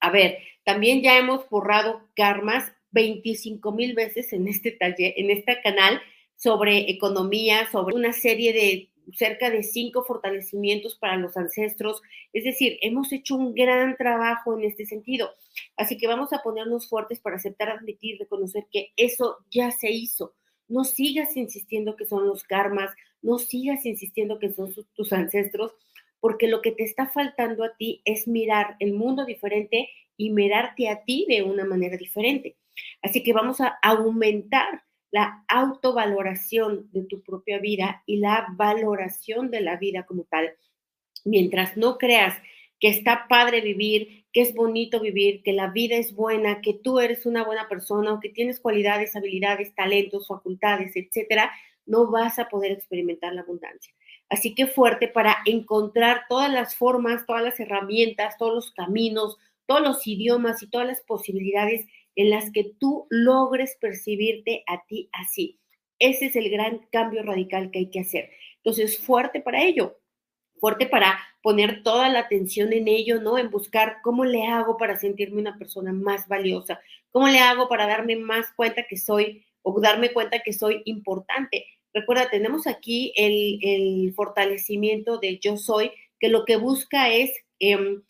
A 0.00 0.10
ver, 0.10 0.38
también 0.64 1.02
ya 1.02 1.18
hemos 1.18 1.48
borrado 1.48 2.08
karmas 2.16 2.72
25 2.92 3.72
mil 3.72 3.94
veces 3.94 4.32
en 4.32 4.48
este 4.48 4.72
taller, 4.72 5.14
en 5.16 5.30
este 5.30 5.60
canal 5.62 6.00
sobre 6.36 6.90
economía, 6.90 7.70
sobre 7.70 7.94
una 7.94 8.12
serie 8.12 8.52
de 8.52 8.90
cerca 9.16 9.50
de 9.50 9.62
cinco 9.62 10.04
fortalecimientos 10.04 10.96
para 10.96 11.16
los 11.16 11.36
ancestros. 11.36 12.00
Es 12.32 12.44
decir, 12.44 12.78
hemos 12.82 13.12
hecho 13.12 13.36
un 13.36 13.54
gran 13.54 13.96
trabajo 13.96 14.56
en 14.56 14.64
este 14.64 14.86
sentido. 14.86 15.30
Así 15.76 15.96
que 15.98 16.06
vamos 16.06 16.32
a 16.32 16.42
ponernos 16.42 16.88
fuertes 16.88 17.20
para 17.20 17.36
aceptar, 17.36 17.70
admitir, 17.70 18.18
reconocer 18.18 18.66
que 18.70 18.92
eso 18.96 19.38
ya 19.50 19.70
se 19.70 19.90
hizo. 19.90 20.34
No 20.68 20.84
sigas 20.84 21.36
insistiendo 21.36 21.96
que 21.96 22.06
son 22.06 22.26
los 22.26 22.44
karmas, 22.44 22.94
no 23.22 23.38
sigas 23.38 23.84
insistiendo 23.84 24.38
que 24.38 24.52
son 24.52 24.72
tus 24.94 25.12
ancestros, 25.12 25.74
porque 26.20 26.48
lo 26.48 26.62
que 26.62 26.72
te 26.72 26.84
está 26.84 27.08
faltando 27.08 27.64
a 27.64 27.76
ti 27.76 28.02
es 28.04 28.28
mirar 28.28 28.76
el 28.78 28.92
mundo 28.92 29.24
diferente 29.24 29.88
y 30.16 30.30
mirarte 30.30 30.88
a 30.88 31.02
ti 31.04 31.26
de 31.28 31.42
una 31.42 31.64
manera 31.64 31.96
diferente. 31.96 32.56
Así 33.02 33.22
que 33.22 33.32
vamos 33.32 33.60
a 33.60 33.78
aumentar 33.82 34.84
la 35.10 35.44
autovaloración 35.48 36.88
de 36.92 37.04
tu 37.04 37.22
propia 37.22 37.58
vida 37.58 38.02
y 38.06 38.18
la 38.18 38.46
valoración 38.56 39.50
de 39.50 39.60
la 39.60 39.76
vida 39.76 40.04
como 40.04 40.24
tal. 40.24 40.54
Mientras 41.24 41.76
no 41.76 41.98
creas 41.98 42.36
que 42.78 42.88
está 42.88 43.26
padre 43.28 43.60
vivir, 43.60 44.24
que 44.32 44.40
es 44.42 44.54
bonito 44.54 45.00
vivir, 45.00 45.42
que 45.42 45.52
la 45.52 45.68
vida 45.68 45.96
es 45.96 46.14
buena, 46.14 46.60
que 46.60 46.74
tú 46.74 47.00
eres 47.00 47.26
una 47.26 47.44
buena 47.44 47.68
persona 47.68 48.14
o 48.14 48.20
que 48.20 48.30
tienes 48.30 48.60
cualidades, 48.60 49.16
habilidades, 49.16 49.74
talentos, 49.74 50.28
facultades, 50.28 50.96
etcétera, 50.96 51.50
no 51.86 52.10
vas 52.10 52.38
a 52.38 52.48
poder 52.48 52.72
experimentar 52.72 53.34
la 53.34 53.42
abundancia. 53.42 53.92
Así 54.30 54.54
que 54.54 54.68
fuerte 54.68 55.08
para 55.08 55.38
encontrar 55.44 56.22
todas 56.28 56.50
las 56.50 56.76
formas, 56.76 57.26
todas 57.26 57.42
las 57.42 57.58
herramientas, 57.58 58.38
todos 58.38 58.54
los 58.54 58.70
caminos, 58.72 59.36
todos 59.66 59.82
los 59.82 60.06
idiomas 60.06 60.62
y 60.62 60.70
todas 60.70 60.86
las 60.86 61.00
posibilidades 61.02 61.86
en 62.14 62.30
las 62.30 62.50
que 62.52 62.72
tú 62.78 63.06
logres 63.10 63.76
percibirte 63.80 64.62
a 64.66 64.84
ti 64.86 65.10
así. 65.12 65.58
Ese 65.98 66.26
es 66.26 66.36
el 66.36 66.48
gran 66.48 66.78
cambio 66.92 67.22
radical 67.22 67.70
que 67.70 67.80
hay 67.80 67.90
que 67.90 68.00
hacer. 68.00 68.30
Entonces, 68.56 68.98
fuerte 68.98 69.40
para 69.40 69.62
ello, 69.62 69.98
fuerte 70.60 70.86
para 70.86 71.18
poner 71.42 71.82
toda 71.82 72.08
la 72.08 72.20
atención 72.20 72.72
en 72.72 72.88
ello, 72.88 73.20
¿no? 73.20 73.36
En 73.36 73.50
buscar 73.50 73.98
cómo 74.02 74.24
le 74.24 74.46
hago 74.46 74.76
para 74.76 74.96
sentirme 74.96 75.40
una 75.40 75.58
persona 75.58 75.92
más 75.92 76.28
valiosa, 76.28 76.80
cómo 77.10 77.28
le 77.28 77.40
hago 77.40 77.68
para 77.68 77.86
darme 77.86 78.16
más 78.16 78.46
cuenta 78.54 78.84
que 78.88 78.96
soy 78.96 79.44
o 79.62 79.80
darme 79.80 80.12
cuenta 80.12 80.40
que 80.40 80.52
soy 80.52 80.82
importante. 80.84 81.66
Recuerda, 81.92 82.30
tenemos 82.30 82.66
aquí 82.66 83.12
el, 83.16 84.12
fortalecimiento 84.14 85.18
de 85.18 85.38
yo 85.38 85.56
soy, 85.56 85.90
que 86.18 86.28
lo 86.28 86.44
que 86.44 86.56
busca 86.56 87.10
es 87.12 87.32
em, 87.58 88.02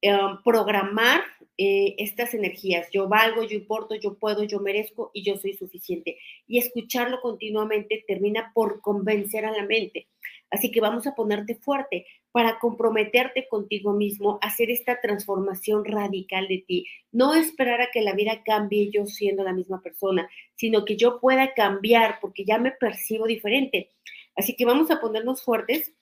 em, 0.00 0.42
programar 0.44 1.22
eh, 1.58 1.94
estas 1.98 2.34
energías. 2.34 2.88
Yo 2.92 3.08
valgo, 3.08 3.44
yo 3.44 3.56
importo, 3.56 3.94
yo 3.94 4.18
puedo, 4.18 4.42
yo 4.44 4.58
merezco 4.60 5.10
y 5.14 5.22
yo 5.22 5.36
soy 5.36 5.54
suficiente. 5.54 6.18
Y 6.46 6.58
escucharlo 6.58 7.20
continuamente 7.20 8.04
termina 8.06 8.50
por 8.54 8.80
convencer 8.80 9.44
a 9.44 9.52
la 9.52 9.64
mente. 9.64 10.08
Así 10.52 10.70
que 10.70 10.82
vamos 10.82 11.06
a 11.06 11.14
ponerte 11.14 11.54
fuerte 11.54 12.06
para 12.30 12.58
comprometerte 12.58 13.48
contigo 13.48 13.94
mismo, 13.94 14.38
hacer 14.42 14.70
esta 14.70 15.00
transformación 15.00 15.82
radical 15.82 16.46
de 16.46 16.62
ti. 16.66 16.86
No 17.10 17.34
esperar 17.34 17.80
a 17.80 17.90
que 17.90 18.02
la 18.02 18.12
vida 18.12 18.42
cambie 18.44 18.90
yo 18.90 19.06
siendo 19.06 19.44
la 19.44 19.54
misma 19.54 19.80
persona, 19.80 20.28
sino 20.54 20.84
que 20.84 20.96
yo 20.96 21.20
pueda 21.20 21.54
cambiar 21.54 22.18
porque 22.20 22.44
ya 22.44 22.58
me 22.58 22.70
percibo 22.70 23.26
diferente. 23.26 23.90
Así 24.36 24.54
que 24.54 24.66
vamos 24.66 24.90
a 24.90 25.00
ponernos 25.00 25.42
fuertes 25.42 25.94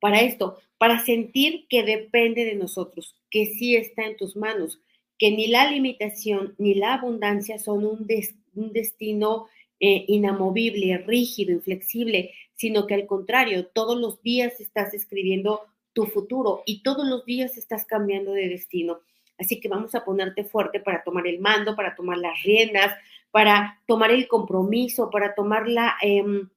para 0.00 0.20
esto, 0.20 0.58
para 0.76 1.02
sentir 1.02 1.66
que 1.68 1.82
depende 1.82 2.44
de 2.44 2.56
nosotros, 2.56 3.16
que 3.30 3.46
sí 3.46 3.74
está 3.74 4.04
en 4.04 4.18
tus 4.18 4.36
manos, 4.36 4.80
que 5.18 5.30
ni 5.30 5.46
la 5.48 5.70
limitación 5.70 6.54
ni 6.58 6.74
la 6.74 6.94
abundancia 6.94 7.58
son 7.58 7.86
un, 7.86 8.06
destino 8.72 9.46
eh, 9.80 10.04
inamovible, 10.08 10.98
rígido, 10.98 11.52
inflexible, 11.52 12.34
sino 12.58 12.88
que 12.88 12.94
al 12.94 13.06
contrario, 13.06 13.68
todos 13.68 13.98
los 13.98 14.20
días 14.20 14.60
estás 14.60 14.92
escribiendo 14.92 15.62
tu 15.92 16.06
futuro 16.06 16.64
y 16.66 16.82
todos 16.82 17.06
los 17.06 17.24
días 17.24 17.56
estás 17.56 17.86
cambiando 17.86 18.32
de 18.32 18.48
destino. 18.48 19.00
Así 19.38 19.60
que 19.60 19.68
vamos 19.68 19.94
a 19.94 20.04
ponerte 20.04 20.42
fuerte 20.44 20.80
para 20.80 21.04
tomar 21.04 21.28
el 21.28 21.38
mando, 21.38 21.76
para 21.76 21.94
tomar 21.94 22.18
las 22.18 22.42
riendas, 22.42 22.96
para 23.30 23.80
tomar 23.86 24.10
el 24.10 24.26
compromiso, 24.26 25.08
para 25.08 25.36
tomar 25.36 25.68
la 25.68 25.96
em, 26.02 26.48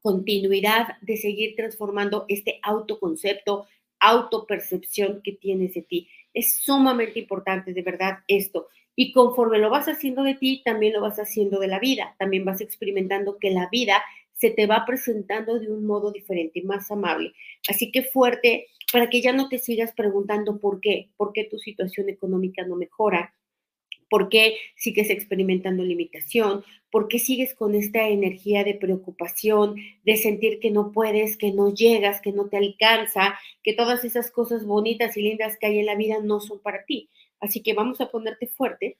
continuidad 0.00 0.96
de 1.00 1.16
seguir 1.16 1.56
transformando 1.56 2.24
este 2.28 2.60
autoconcepto, 2.62 3.66
autopercepción 3.98 5.22
que 5.24 5.32
tienes 5.32 5.74
de 5.74 5.82
ti. 5.82 6.08
Es 6.32 6.54
sumamente 6.62 7.18
importante, 7.18 7.72
de 7.72 7.82
verdad, 7.82 8.20
esto. 8.28 8.68
Y 8.94 9.10
conforme 9.10 9.58
lo 9.58 9.70
vas 9.70 9.88
haciendo 9.88 10.22
de 10.22 10.34
ti, 10.34 10.62
también 10.64 10.92
lo 10.92 11.00
vas 11.00 11.18
haciendo 11.18 11.58
de 11.58 11.66
la 11.66 11.80
vida. 11.80 12.14
También 12.18 12.44
vas 12.44 12.60
experimentando 12.60 13.38
que 13.38 13.50
la 13.50 13.68
vida 13.70 14.00
se 14.42 14.50
te 14.50 14.66
va 14.66 14.84
presentando 14.84 15.60
de 15.60 15.70
un 15.70 15.86
modo 15.86 16.10
diferente, 16.10 16.62
más 16.64 16.90
amable. 16.90 17.32
Así 17.68 17.92
que 17.92 18.02
fuerte 18.02 18.66
para 18.92 19.08
que 19.08 19.22
ya 19.22 19.32
no 19.32 19.48
te 19.48 19.60
sigas 19.60 19.92
preguntando 19.92 20.58
por 20.58 20.80
qué, 20.80 21.10
por 21.16 21.32
qué 21.32 21.44
tu 21.44 21.60
situación 21.60 22.08
económica 22.08 22.66
no 22.66 22.74
mejora, 22.74 23.36
por 24.10 24.28
qué 24.28 24.56
sigues 24.74 25.10
experimentando 25.10 25.84
limitación, 25.84 26.64
por 26.90 27.06
qué 27.06 27.20
sigues 27.20 27.54
con 27.54 27.76
esta 27.76 28.08
energía 28.08 28.64
de 28.64 28.74
preocupación, 28.74 29.76
de 30.02 30.16
sentir 30.16 30.58
que 30.58 30.72
no 30.72 30.90
puedes, 30.90 31.36
que 31.36 31.52
no 31.52 31.72
llegas, 31.72 32.20
que 32.20 32.32
no 32.32 32.48
te 32.48 32.56
alcanza, 32.56 33.38
que 33.62 33.74
todas 33.74 34.02
esas 34.02 34.32
cosas 34.32 34.66
bonitas 34.66 35.16
y 35.16 35.22
lindas 35.22 35.56
que 35.56 35.66
hay 35.66 35.78
en 35.78 35.86
la 35.86 35.94
vida 35.94 36.16
no 36.20 36.40
son 36.40 36.60
para 36.60 36.84
ti. 36.84 37.10
Así 37.38 37.62
que 37.62 37.74
vamos 37.74 38.00
a 38.00 38.10
ponerte 38.10 38.48
fuerte 38.48 38.98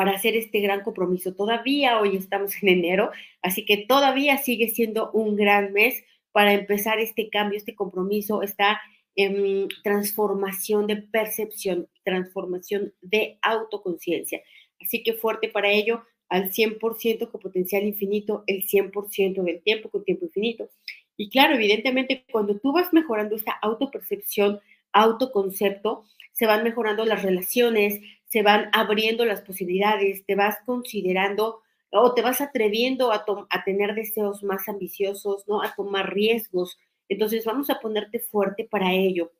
para 0.00 0.12
hacer 0.12 0.34
este 0.34 0.60
gran 0.60 0.80
compromiso. 0.80 1.34
Todavía 1.34 2.00
hoy 2.00 2.16
estamos 2.16 2.54
en 2.62 2.70
enero, 2.70 3.10
así 3.42 3.66
que 3.66 3.84
todavía 3.86 4.38
sigue 4.38 4.68
siendo 4.68 5.10
un 5.10 5.36
gran 5.36 5.74
mes 5.74 6.02
para 6.32 6.54
empezar 6.54 6.98
este 7.00 7.28
cambio, 7.28 7.58
este 7.58 7.74
compromiso, 7.74 8.40
esta 8.40 8.80
em, 9.14 9.68
transformación 9.84 10.86
de 10.86 10.96
percepción, 11.02 11.86
transformación 12.02 12.94
de 13.02 13.36
autoconciencia. 13.42 14.40
Así 14.80 15.02
que 15.02 15.12
fuerte 15.12 15.50
para 15.50 15.70
ello, 15.70 16.02
al 16.30 16.50
100% 16.50 17.30
con 17.30 17.38
potencial 17.38 17.82
infinito, 17.82 18.42
el 18.46 18.66
100% 18.66 19.42
del 19.42 19.60
tiempo 19.60 19.90
con 19.90 20.02
tiempo 20.02 20.24
infinito. 20.24 20.70
Y 21.18 21.28
claro, 21.28 21.56
evidentemente, 21.56 22.24
cuando 22.32 22.58
tú 22.58 22.72
vas 22.72 22.90
mejorando 22.94 23.36
esta 23.36 23.52
autopercepción, 23.60 24.60
autoconcepto, 24.92 26.04
se 26.32 26.46
van 26.46 26.64
mejorando 26.64 27.04
las 27.04 27.22
relaciones, 27.22 28.00
se 28.26 28.42
van 28.42 28.70
abriendo 28.72 29.24
las 29.24 29.42
posibilidades, 29.42 30.24
te 30.24 30.36
vas 30.36 30.56
considerando 30.64 31.60
o 31.90 32.14
te 32.14 32.22
vas 32.22 32.40
atreviendo 32.40 33.12
a, 33.12 33.24
tener 33.64 33.94
deseos 33.94 34.42
más 34.42 34.68
ambiciosos, 34.68 35.46
¿no? 35.48 35.62
A 35.62 35.74
tomar 35.74 36.14
riesgos. 36.14 36.78
Entonces 37.08 37.44
vamos 37.44 37.68
a 37.70 37.80
ponerte 37.80 38.20
fuerte 38.20 38.64
para 38.64 38.92
ello, 38.92 39.32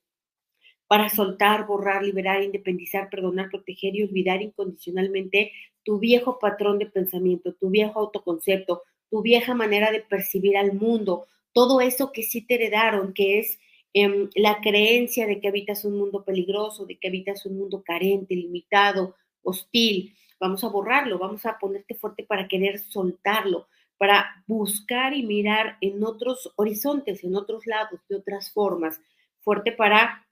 para 0.89 1.09
soltar, 1.09 1.67
borrar, 1.67 2.03
liberar, 2.03 2.43
independizar, 2.43 3.09
perdonar, 3.09 3.49
proteger 3.49 3.95
y 3.95 4.03
olvidar 4.03 4.43
incondicionalmente 4.43 5.53
tu 5.85 6.01
viejo 6.01 6.39
patrón 6.41 6.79
de 6.79 6.87
pensamiento, 6.87 7.55
tu 7.55 7.71
viejo 7.71 8.01
autoconcepto, 8.01 8.83
tu 9.09 9.23
vieja 9.23 9.55
manera 9.55 9.93
de 9.93 10.01
percibir 10.01 10.57
al 10.57 10.73
mundo, 10.73 11.27
todo 11.53 11.81
eso 11.81 12.13
que 12.13 12.23
sí 12.23 12.43
te 12.43 12.55
heredaron, 12.57 13.15
que 13.15 13.39
es 13.39 13.61
Em, 13.93 14.31
la 14.37 14.61
creencia 14.61 15.27
de 15.27 15.41
que 15.41 15.49
habitas 15.49 15.85
un 15.85 15.99
mundo 15.99 16.25
peligroso, 16.25 16.87
de 16.87 16.97
que 16.99 17.09
habitas 17.09 17.45
un 17.47 17.59
mundo 17.59 17.83
carente, 17.85 18.37
limitado, 18.37 19.17
hostil. 19.43 20.15
Vamos 20.39 20.63
a 20.63 20.69
borrarlo, 20.69 21.19
vamos 21.19 21.45
a 21.45 21.59
ponerte 21.59 21.95
fuerte 21.95 22.23
para 22.25 22.47
querer 22.47 22.79
soltarlo, 22.79 23.67
para 23.99 24.45
buscar 24.47 25.13
y 25.15 25.25
mirar 25.25 25.77
en 25.81 26.05
otros 26.05 26.53
horizontes, 26.57 27.25
en 27.25 27.35
otros 27.35 27.67
lados, 27.67 28.01
de 28.09 28.17
otras 28.17 28.53
formas. 28.53 29.01
Fuerte 29.41 29.73
para 29.73 30.27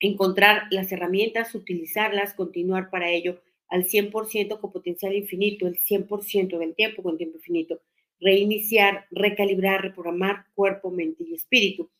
encontrar 0.00 0.64
las 0.70 0.90
herramientas, 0.90 1.54
utilizarlas, 1.54 2.34
continuar 2.34 2.88
para 2.90 3.10
ello 3.10 3.42
al 3.68 3.84
100% 3.84 4.58
con 4.58 4.72
potencial 4.72 5.14
infinito, 5.14 5.66
el 5.66 5.78
100% 5.78 6.58
del 6.58 6.74
tiempo 6.74 7.02
con 7.02 7.18
tiempo 7.18 7.36
infinito. 7.36 7.80
Reiniciar, 8.20 9.06
recalibrar, 9.10 9.82
reprogramar 9.82 10.46
cuerpo, 10.54 10.90
mente 10.90 11.24
y 11.24 11.34
espíritu 11.34 11.90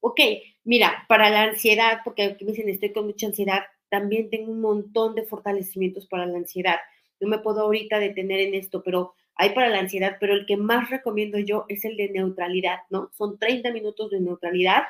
ok, 0.00 0.20
mira, 0.64 1.04
para 1.08 1.30
la 1.30 1.42
ansiedad, 1.44 2.00
porque 2.04 2.24
aquí 2.24 2.44
me 2.44 2.52
dicen 2.52 2.68
estoy 2.68 2.92
con 2.92 3.06
mucha 3.06 3.26
ansiedad, 3.26 3.62
también 3.90 4.30
tengo 4.30 4.52
un 4.52 4.60
montón 4.60 5.14
de 5.14 5.24
fortalecimientos 5.24 6.06
para 6.06 6.26
la 6.26 6.38
ansiedad. 6.38 6.76
No 7.20 7.28
me 7.28 7.38
puedo 7.38 7.62
ahorita 7.62 7.98
detener 7.98 8.40
en 8.40 8.54
esto, 8.54 8.82
pero 8.82 9.14
hay 9.34 9.50
para 9.50 9.68
la 9.68 9.78
ansiedad, 9.78 10.16
pero 10.20 10.34
el 10.34 10.46
que 10.46 10.56
más 10.56 10.90
recomiendo 10.90 11.38
yo 11.38 11.64
es 11.68 11.84
el 11.84 11.96
de 11.96 12.10
neutralidad, 12.10 12.80
¿no? 12.90 13.10
Son 13.16 13.38
30 13.38 13.72
minutos 13.72 14.10
de 14.10 14.20
neutralidad 14.20 14.82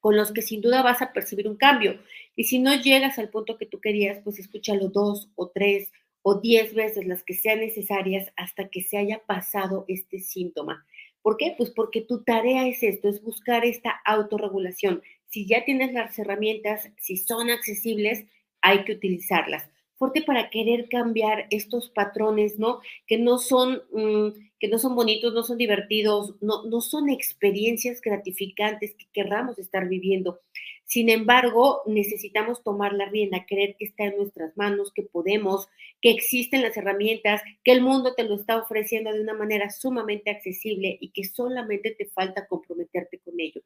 con 0.00 0.16
los 0.16 0.32
que 0.32 0.42
sin 0.42 0.60
duda 0.60 0.82
vas 0.82 1.02
a 1.02 1.12
percibir 1.12 1.48
un 1.48 1.56
cambio. 1.56 2.00
Y 2.36 2.44
si 2.44 2.58
no 2.58 2.74
llegas 2.74 3.18
al 3.18 3.28
punto 3.28 3.58
que 3.58 3.66
tú 3.66 3.80
querías, 3.80 4.20
pues 4.22 4.38
escúchalo 4.38 4.88
dos 4.88 5.30
o 5.34 5.48
tres 5.48 5.90
o 6.22 6.40
diez 6.40 6.74
veces, 6.74 7.06
las 7.06 7.22
que 7.22 7.34
sean 7.34 7.60
necesarias, 7.60 8.32
hasta 8.36 8.68
que 8.68 8.82
se 8.82 8.98
haya 8.98 9.22
pasado 9.26 9.84
este 9.88 10.20
síntoma. 10.20 10.86
¿Por 11.26 11.38
qué? 11.38 11.54
Pues 11.56 11.70
porque 11.70 12.02
tu 12.02 12.22
tarea 12.22 12.68
es 12.68 12.84
esto, 12.84 13.08
es 13.08 13.20
buscar 13.20 13.64
esta 13.64 14.00
autorregulación. 14.04 15.02
Si 15.26 15.44
ya 15.44 15.64
tienes 15.64 15.92
las 15.92 16.16
herramientas, 16.20 16.88
si 17.00 17.16
son 17.16 17.50
accesibles, 17.50 18.26
hay 18.62 18.84
que 18.84 18.92
utilizarlas. 18.92 19.68
Fuerte 19.96 20.22
para 20.22 20.50
querer 20.50 20.88
cambiar 20.88 21.48
estos 21.50 21.90
patrones, 21.90 22.60
¿no? 22.60 22.78
Que 23.08 23.18
no 23.18 23.38
son, 23.38 23.82
mm, 23.90 24.28
que 24.60 24.68
no 24.68 24.78
son 24.78 24.94
bonitos, 24.94 25.34
no 25.34 25.42
son 25.42 25.58
divertidos, 25.58 26.36
no, 26.40 26.62
no 26.62 26.80
son 26.80 27.10
experiencias 27.10 28.00
gratificantes 28.00 28.94
que 28.94 29.06
querramos 29.12 29.58
estar 29.58 29.88
viviendo. 29.88 30.38
Sin 30.86 31.10
embargo, 31.10 31.82
necesitamos 31.86 32.62
tomar 32.62 32.92
la 32.92 33.06
rienda, 33.06 33.44
creer 33.44 33.74
que 33.76 33.86
está 33.86 34.04
en 34.04 34.16
nuestras 34.18 34.56
manos, 34.56 34.92
que 34.92 35.02
podemos, 35.02 35.68
que 36.00 36.10
existen 36.10 36.62
las 36.62 36.76
herramientas, 36.76 37.42
que 37.64 37.72
el 37.72 37.80
mundo 37.80 38.14
te 38.14 38.22
lo 38.22 38.36
está 38.36 38.56
ofreciendo 38.56 39.12
de 39.12 39.20
una 39.20 39.34
manera 39.34 39.68
sumamente 39.70 40.30
accesible 40.30 40.96
y 41.00 41.10
que 41.10 41.24
solamente 41.24 41.90
te 41.90 42.06
falta 42.06 42.46
comprometerte 42.46 43.18
con 43.18 43.34
ello. 43.40 43.62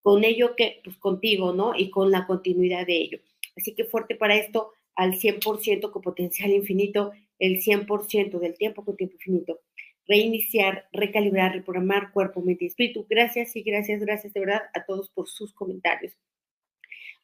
Con 0.00 0.24
ello 0.24 0.56
que, 0.56 0.80
pues 0.82 0.96
contigo, 0.96 1.52
¿no? 1.52 1.74
Y 1.76 1.90
con 1.90 2.10
la 2.10 2.26
continuidad 2.26 2.86
de 2.86 2.96
ello. 2.96 3.18
Así 3.54 3.74
que 3.74 3.84
fuerte 3.84 4.14
para 4.14 4.36
esto, 4.36 4.72
al 4.94 5.12
100% 5.12 5.90
con 5.90 6.00
potencial 6.00 6.52
infinito, 6.52 7.12
el 7.38 7.60
100% 7.60 8.38
del 8.38 8.56
tiempo 8.56 8.82
con 8.82 8.96
tiempo 8.96 9.16
infinito. 9.16 9.60
Reiniciar, 10.06 10.88
recalibrar, 10.90 11.52
reprogramar 11.52 12.12
cuerpo, 12.12 12.40
mente 12.40 12.64
y 12.64 12.68
espíritu. 12.68 13.06
Gracias 13.10 13.54
y 13.56 13.62
gracias, 13.62 14.00
gracias 14.00 14.32
de 14.32 14.40
verdad 14.40 14.62
a 14.72 14.86
todos 14.86 15.10
por 15.10 15.28
sus 15.28 15.52
comentarios. 15.52 16.14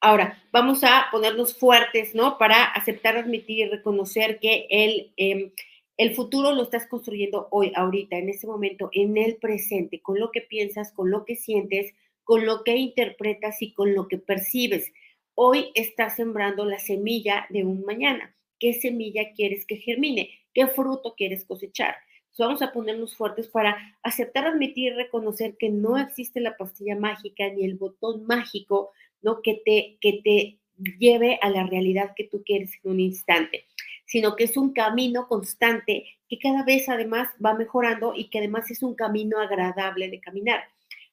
Ahora, 0.00 0.40
vamos 0.52 0.84
a 0.84 1.06
ponernos 1.10 1.56
fuertes, 1.58 2.14
¿no? 2.14 2.38
Para 2.38 2.64
aceptar, 2.64 3.16
admitir 3.16 3.58
y 3.58 3.68
reconocer 3.68 4.38
que 4.38 4.66
el, 4.70 5.12
em, 5.16 5.50
el 5.96 6.14
futuro 6.14 6.52
lo 6.52 6.62
estás 6.62 6.86
construyendo 6.86 7.48
hoy, 7.50 7.72
ahorita, 7.74 8.16
en 8.16 8.28
ese 8.28 8.46
momento, 8.46 8.90
en 8.92 9.16
el 9.16 9.36
presente, 9.36 10.00
con 10.00 10.20
lo 10.20 10.30
que 10.30 10.40
piensas, 10.40 10.92
con 10.92 11.10
lo 11.10 11.24
que 11.24 11.34
sientes, 11.34 11.94
con 12.22 12.46
lo 12.46 12.62
que 12.62 12.76
interpretas 12.76 13.60
y 13.60 13.72
con 13.72 13.94
lo 13.94 14.06
que 14.06 14.18
percibes. 14.18 14.92
Hoy 15.34 15.72
estás 15.74 16.14
sembrando 16.16 16.64
la 16.64 16.78
semilla 16.78 17.46
de 17.50 17.64
un 17.64 17.84
mañana. 17.84 18.36
¿Qué 18.60 18.74
semilla 18.74 19.32
quieres 19.34 19.66
que 19.66 19.76
germine? 19.76 20.30
¿Qué 20.54 20.68
fruto 20.68 21.14
quieres 21.16 21.44
cosechar? 21.44 21.96
vamos 22.38 22.62
a 22.62 22.72
ponernos 22.72 23.16
fuertes 23.16 23.48
para 23.48 23.76
aceptar, 24.02 24.46
admitir 24.46 24.92
y 24.92 24.96
reconocer 24.96 25.56
que 25.56 25.70
no 25.70 25.98
existe 25.98 26.40
la 26.40 26.56
pastilla 26.56 26.96
mágica 26.96 27.48
ni 27.48 27.64
el 27.64 27.74
botón 27.74 28.26
mágico, 28.26 28.92
¿no? 29.22 29.42
Que 29.42 29.60
te, 29.64 29.98
que 30.00 30.20
te 30.24 30.58
lleve 30.98 31.38
a 31.42 31.50
la 31.50 31.64
realidad 31.64 32.12
que 32.16 32.24
tú 32.24 32.42
quieres 32.44 32.72
en 32.82 32.92
un 32.92 33.00
instante, 33.00 33.66
sino 34.06 34.36
que 34.36 34.44
es 34.44 34.56
un 34.56 34.72
camino 34.72 35.26
constante 35.28 36.06
que 36.28 36.38
cada 36.38 36.64
vez 36.64 36.88
además 36.88 37.28
va 37.44 37.54
mejorando 37.54 38.12
y 38.14 38.30
que 38.30 38.38
además 38.38 38.70
es 38.70 38.82
un 38.82 38.94
camino 38.94 39.40
agradable 39.40 40.08
de 40.08 40.20
caminar. 40.20 40.60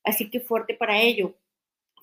Así 0.03 0.29
que 0.29 0.39
fuerte 0.39 0.75
para 0.75 1.01
ello, 1.01 1.35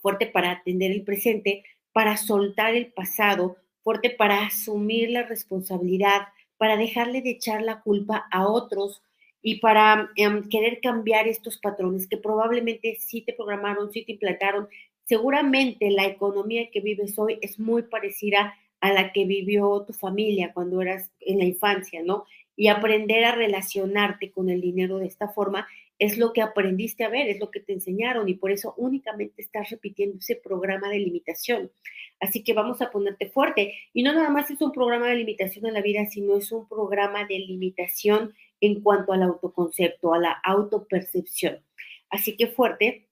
fuerte 0.01 0.27
para 0.27 0.51
atender 0.51 0.91
el 0.91 1.05
presente, 1.05 1.65
para 1.93 2.17
soltar 2.17 2.75
el 2.75 2.93
pasado, 2.93 3.57
fuerte 3.83 4.11
para 4.11 4.47
asumir 4.47 5.11
la 5.11 5.23
responsabilidad, 5.23 6.29
para 6.57 6.77
dejarle 6.77 7.23
de 7.23 7.31
echar 7.31 7.63
la 7.63 7.81
culpa 7.83 8.27
a 8.31 8.47
otros 8.47 9.03
y 9.43 9.61
para 9.61 10.11
em, 10.17 10.49
querer 10.49 10.81
cambiar 10.81 11.27
estos 11.27 11.59
patrones 11.59 12.07
que 12.07 12.17
probablemente 12.17 12.97
sí 13.01 13.23
te 13.23 13.33
programaron, 13.33 13.93
sí 13.93 14.05
te 14.05 14.13
implantaron. 14.13 14.69
Seguramente 15.13 15.91
la 15.91 16.07
economía 16.07 16.71
que 16.71 16.81
vives 16.81 17.19
hoy 17.19 17.39
es 17.43 17.59
muy 17.59 17.83
parecida 17.83 18.55
a 18.81 18.95
la 18.95 19.13
que 19.13 19.27
vivió 19.27 19.85
tu 19.87 19.93
familia 19.93 20.55
cuando 20.55 20.81
eras 20.81 21.13
en 21.21 21.37
la 21.37 21.45
infancia, 21.45 22.03
¿no? 22.03 22.25
Y 22.57 22.69
aprender 22.69 23.23
a 23.27 23.35
relacionarte 23.35 24.31
con 24.31 24.49
el 24.49 24.63
dinero 24.63 24.97
de 24.97 25.09
esta 25.09 25.29
forma 25.29 25.67
es 25.99 26.17
lo 26.17 26.33
que 26.33 26.41
aprendiste 26.41 27.05
a 27.05 27.11
ver, 27.11 27.29
es 27.29 27.41
lo 27.41 27.51
que 27.51 27.61
te 27.61 27.75
enseñaron 27.75 28.27
y 28.27 28.37
por 28.37 28.53
eso 28.53 28.73
únicamente 28.79 29.43
estás 29.43 29.69
repitiendo 29.69 30.17
ese 30.17 30.37
programa 30.37 30.89
de 30.89 31.01
limitación. 31.01 31.71
Así 32.19 32.43
que 32.43 32.55
vamos 32.55 32.81
a 32.81 32.91
ponerte 32.91 33.29
fuerte. 33.29 33.75
Y 33.93 34.03
no 34.05 34.15
nada 34.15 34.31
más 34.31 34.51
es 34.51 34.63
un 34.63 34.73
programa 34.73 35.09
de 35.09 35.17
limitación 35.17 35.67
en 35.67 35.75
la 35.75 35.83
vida, 35.83 36.07
sino 36.07 36.39
es 36.39 36.51
un 36.53 36.67
programa 36.67 37.27
de 37.27 37.39
limitación 37.39 38.33
en 38.63 38.81
cuanto 38.81 39.13
al 39.13 39.25
autoconcepto, 39.25 40.15
a 40.15 40.19
la 40.19 40.33
autopercepción. 40.43 41.59
Así 42.09 42.35
que 42.35 42.47
fuerte 42.47 43.09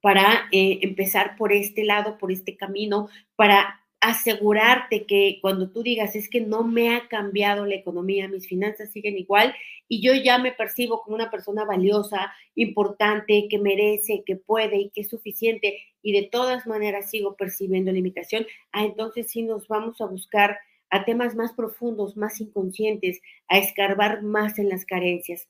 para 0.00 0.48
eh, 0.52 0.78
empezar 0.82 1.36
por 1.36 1.52
este 1.52 1.84
lado, 1.84 2.18
por 2.18 2.32
este 2.32 2.56
camino, 2.56 3.08
para 3.36 3.80
asegurarte 4.00 5.04
que 5.04 5.38
cuando 5.42 5.70
tú 5.70 5.82
digas 5.82 6.16
es 6.16 6.30
que 6.30 6.40
no 6.40 6.64
me 6.64 6.94
ha 6.94 7.06
cambiado 7.08 7.66
la 7.66 7.74
economía, 7.74 8.28
mis 8.28 8.48
finanzas 8.48 8.90
siguen 8.92 9.18
igual 9.18 9.54
y 9.88 10.00
yo 10.00 10.14
ya 10.14 10.38
me 10.38 10.52
percibo 10.52 11.02
como 11.02 11.16
una 11.16 11.30
persona 11.30 11.66
valiosa, 11.66 12.32
importante, 12.54 13.46
que 13.50 13.58
merece, 13.58 14.22
que 14.24 14.36
puede 14.36 14.78
y 14.78 14.90
que 14.90 15.02
es 15.02 15.10
suficiente 15.10 15.78
y 16.02 16.12
de 16.12 16.28
todas 16.28 16.66
maneras 16.66 17.10
sigo 17.10 17.36
percibiendo 17.36 17.92
limitación, 17.92 18.46
ah, 18.72 18.84
entonces 18.84 19.30
sí 19.30 19.42
nos 19.42 19.68
vamos 19.68 20.00
a 20.00 20.06
buscar 20.06 20.58
a 20.88 21.04
temas 21.04 21.36
más 21.36 21.52
profundos, 21.52 22.16
más 22.16 22.40
inconscientes, 22.40 23.20
a 23.48 23.58
escarbar 23.58 24.22
más 24.22 24.58
en 24.58 24.70
las 24.70 24.86
carencias. 24.86 25.48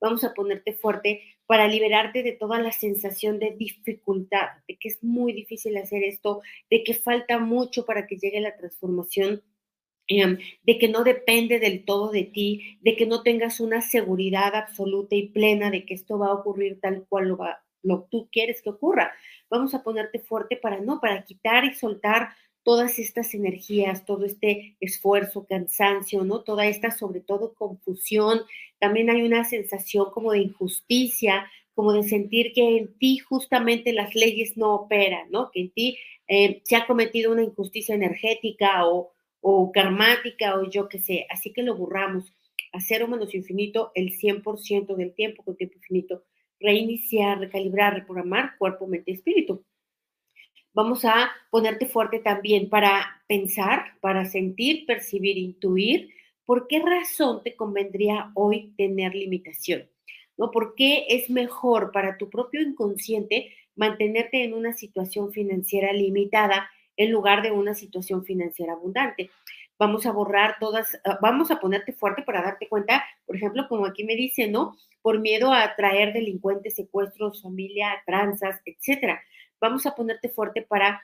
Vamos 0.00 0.24
a 0.24 0.34
ponerte 0.34 0.72
fuerte 0.72 1.22
para 1.52 1.68
liberarte 1.68 2.22
de 2.22 2.32
toda 2.32 2.58
la 2.58 2.72
sensación 2.72 3.38
de 3.38 3.50
dificultad, 3.50 4.48
de 4.66 4.78
que 4.78 4.88
es 4.88 5.04
muy 5.04 5.34
difícil 5.34 5.76
hacer 5.76 6.02
esto, 6.02 6.40
de 6.70 6.82
que 6.82 6.94
falta 6.94 7.38
mucho 7.38 7.84
para 7.84 8.06
que 8.06 8.16
llegue 8.16 8.40
la 8.40 8.56
transformación 8.56 9.42
em, 10.08 10.38
de 10.62 10.78
que 10.78 10.88
no 10.88 11.04
depende 11.04 11.58
del 11.58 11.84
todo 11.84 12.10
de 12.10 12.24
ti, 12.24 12.78
de 12.80 12.96
que 12.96 13.04
no 13.04 13.22
tengas 13.22 13.60
una 13.60 13.82
seguridad 13.82 14.54
absoluta 14.54 15.14
y 15.14 15.28
plena 15.28 15.70
de 15.70 15.84
que 15.84 15.92
esto 15.92 16.18
va 16.18 16.28
a 16.28 16.32
ocurrir 16.36 16.80
tal 16.80 17.04
cual 17.06 17.36
lo, 17.82 18.08
tú 18.10 18.30
quieres 18.32 18.62
que 18.62 18.70
ocurra. 18.70 19.12
Vamos 19.50 19.74
a 19.74 19.82
ponerte 19.82 20.20
fuerte 20.20 20.56
para 20.56 20.80
no, 20.80 21.02
para 21.02 21.22
quitar 21.22 21.66
y 21.66 21.74
soltar 21.74 22.30
todas 22.64 22.98
estas 22.98 23.34
energías, 23.34 24.04
todo 24.04 24.24
este 24.24 24.76
esfuerzo, 24.80 25.46
cansancio, 25.46 26.24
¿no? 26.24 26.42
Toda 26.42 26.66
esta, 26.66 26.90
sobre 26.90 27.20
todo, 27.20 27.54
confusión. 27.54 28.42
También 28.78 29.10
hay 29.10 29.22
una 29.22 29.44
sensación 29.44 30.10
como 30.12 30.32
de 30.32 30.40
injusticia, 30.40 31.50
como 31.74 31.92
de 31.92 32.02
sentir 32.04 32.52
que 32.52 32.76
en 32.78 32.98
ti 32.98 33.18
justamente 33.18 33.92
las 33.92 34.14
leyes 34.14 34.56
no 34.56 34.74
operan, 34.74 35.30
¿no? 35.30 35.50
Que 35.50 35.60
en 35.62 35.70
ti 35.70 35.98
eh, 36.28 36.60
se 36.64 36.76
ha 36.76 36.86
cometido 36.86 37.32
una 37.32 37.42
injusticia 37.42 37.94
energética 37.94 38.86
o, 38.86 39.12
o 39.40 39.72
karmática 39.72 40.56
o 40.56 40.68
yo 40.68 40.88
qué 40.88 40.98
sé. 40.98 41.26
Así 41.30 41.52
que 41.52 41.62
lo 41.62 41.76
burramos 41.76 42.32
a 42.72 42.80
cero 42.80 43.08
menos 43.08 43.34
infinito 43.34 43.92
el 43.94 44.10
100% 44.18 44.94
del 44.96 45.14
tiempo 45.14 45.42
con 45.42 45.56
tiempo 45.56 45.76
infinito. 45.76 46.24
Reiniciar, 46.60 47.40
recalibrar, 47.40 47.94
reprogramar 47.94 48.56
cuerpo, 48.56 48.86
mente 48.86 49.12
espíritu 49.12 49.64
vamos 50.74 51.04
a 51.04 51.30
ponerte 51.50 51.86
fuerte 51.86 52.18
también 52.18 52.68
para 52.68 53.22
pensar, 53.26 53.98
para 54.00 54.24
sentir, 54.24 54.86
percibir, 54.86 55.36
intuir 55.38 56.10
por 56.44 56.66
qué 56.66 56.80
razón 56.80 57.42
te 57.42 57.56
convendría 57.56 58.30
hoy 58.34 58.72
tener 58.76 59.14
limitación. 59.14 59.88
¿No? 60.36 60.50
¿Por 60.50 60.74
qué 60.74 61.06
es 61.08 61.30
mejor 61.30 61.92
para 61.92 62.16
tu 62.16 62.30
propio 62.30 62.62
inconsciente 62.62 63.54
mantenerte 63.76 64.44
en 64.44 64.54
una 64.54 64.72
situación 64.72 65.30
financiera 65.30 65.92
limitada 65.92 66.70
en 66.96 67.12
lugar 67.12 67.42
de 67.42 67.50
una 67.50 67.74
situación 67.74 68.24
financiera 68.24 68.72
abundante? 68.72 69.30
Vamos 69.78 70.06
a 70.06 70.12
borrar 70.12 70.56
todas, 70.58 70.98
ah, 71.04 71.18
vamos 71.20 71.50
a 71.50 71.60
ponerte 71.60 71.92
fuerte 71.92 72.22
para 72.22 72.42
darte 72.42 72.68
cuenta, 72.68 73.04
por 73.26 73.36
ejemplo, 73.36 73.66
como 73.68 73.86
aquí 73.86 74.04
me 74.04 74.16
dice, 74.16 74.48
¿no? 74.48 74.76
Por 75.02 75.20
miedo 75.20 75.52
a 75.52 75.74
traer 75.76 76.12
delincuentes, 76.12 76.76
secuestros, 76.76 77.42
familia, 77.42 78.02
tranzas, 78.06 78.60
etcétera 78.64 79.22
vamos 79.62 79.86
a 79.86 79.94
ponerte 79.94 80.28
fuerte 80.28 80.60
para 80.60 81.02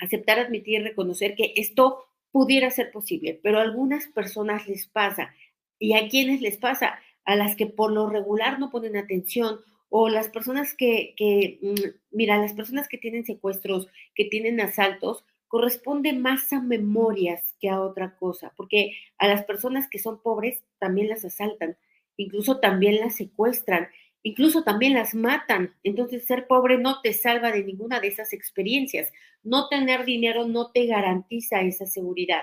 aceptar, 0.00 0.38
admitir 0.38 0.80
y 0.80 0.84
reconocer 0.84 1.34
que 1.34 1.52
esto 1.56 2.04
pudiera 2.30 2.70
ser 2.70 2.92
posible, 2.92 3.38
pero 3.42 3.58
a 3.58 3.62
algunas 3.62 4.06
personas 4.06 4.68
les 4.68 4.86
pasa. 4.86 5.34
¿Y 5.78 5.94
a 5.94 6.08
quienes 6.08 6.40
les 6.40 6.56
pasa? 6.56 7.00
A 7.24 7.34
las 7.34 7.56
que 7.56 7.66
por 7.66 7.90
lo 7.90 8.08
regular 8.08 8.60
no 8.60 8.70
ponen 8.70 8.96
atención 8.96 9.60
o 9.88 10.08
las 10.08 10.28
personas 10.28 10.74
que, 10.74 11.14
que 11.16 11.58
mm, 11.60 12.16
mira, 12.16 12.38
las 12.38 12.52
personas 12.52 12.86
que 12.86 12.96
tienen 12.96 13.24
secuestros, 13.24 13.88
que 14.14 14.26
tienen 14.26 14.60
asaltos, 14.60 15.24
corresponde 15.48 16.12
más 16.12 16.52
a 16.52 16.60
memorias 16.60 17.56
que 17.60 17.68
a 17.68 17.80
otra 17.80 18.16
cosa, 18.16 18.52
porque 18.56 18.92
a 19.18 19.26
las 19.26 19.44
personas 19.44 19.88
que 19.90 19.98
son 19.98 20.22
pobres 20.22 20.62
también 20.78 21.08
las 21.08 21.24
asaltan, 21.24 21.76
incluso 22.16 22.60
también 22.60 23.00
las 23.00 23.16
secuestran 23.16 23.88
incluso 24.22 24.62
también 24.64 24.94
las 24.94 25.14
matan. 25.14 25.74
Entonces, 25.82 26.26
ser 26.26 26.46
pobre 26.46 26.78
no 26.78 27.00
te 27.00 27.12
salva 27.12 27.52
de 27.52 27.64
ninguna 27.64 28.00
de 28.00 28.08
esas 28.08 28.32
experiencias. 28.32 29.12
No 29.42 29.68
tener 29.68 30.04
dinero 30.04 30.46
no 30.46 30.70
te 30.70 30.86
garantiza 30.86 31.62
esa 31.62 31.86
seguridad. 31.86 32.42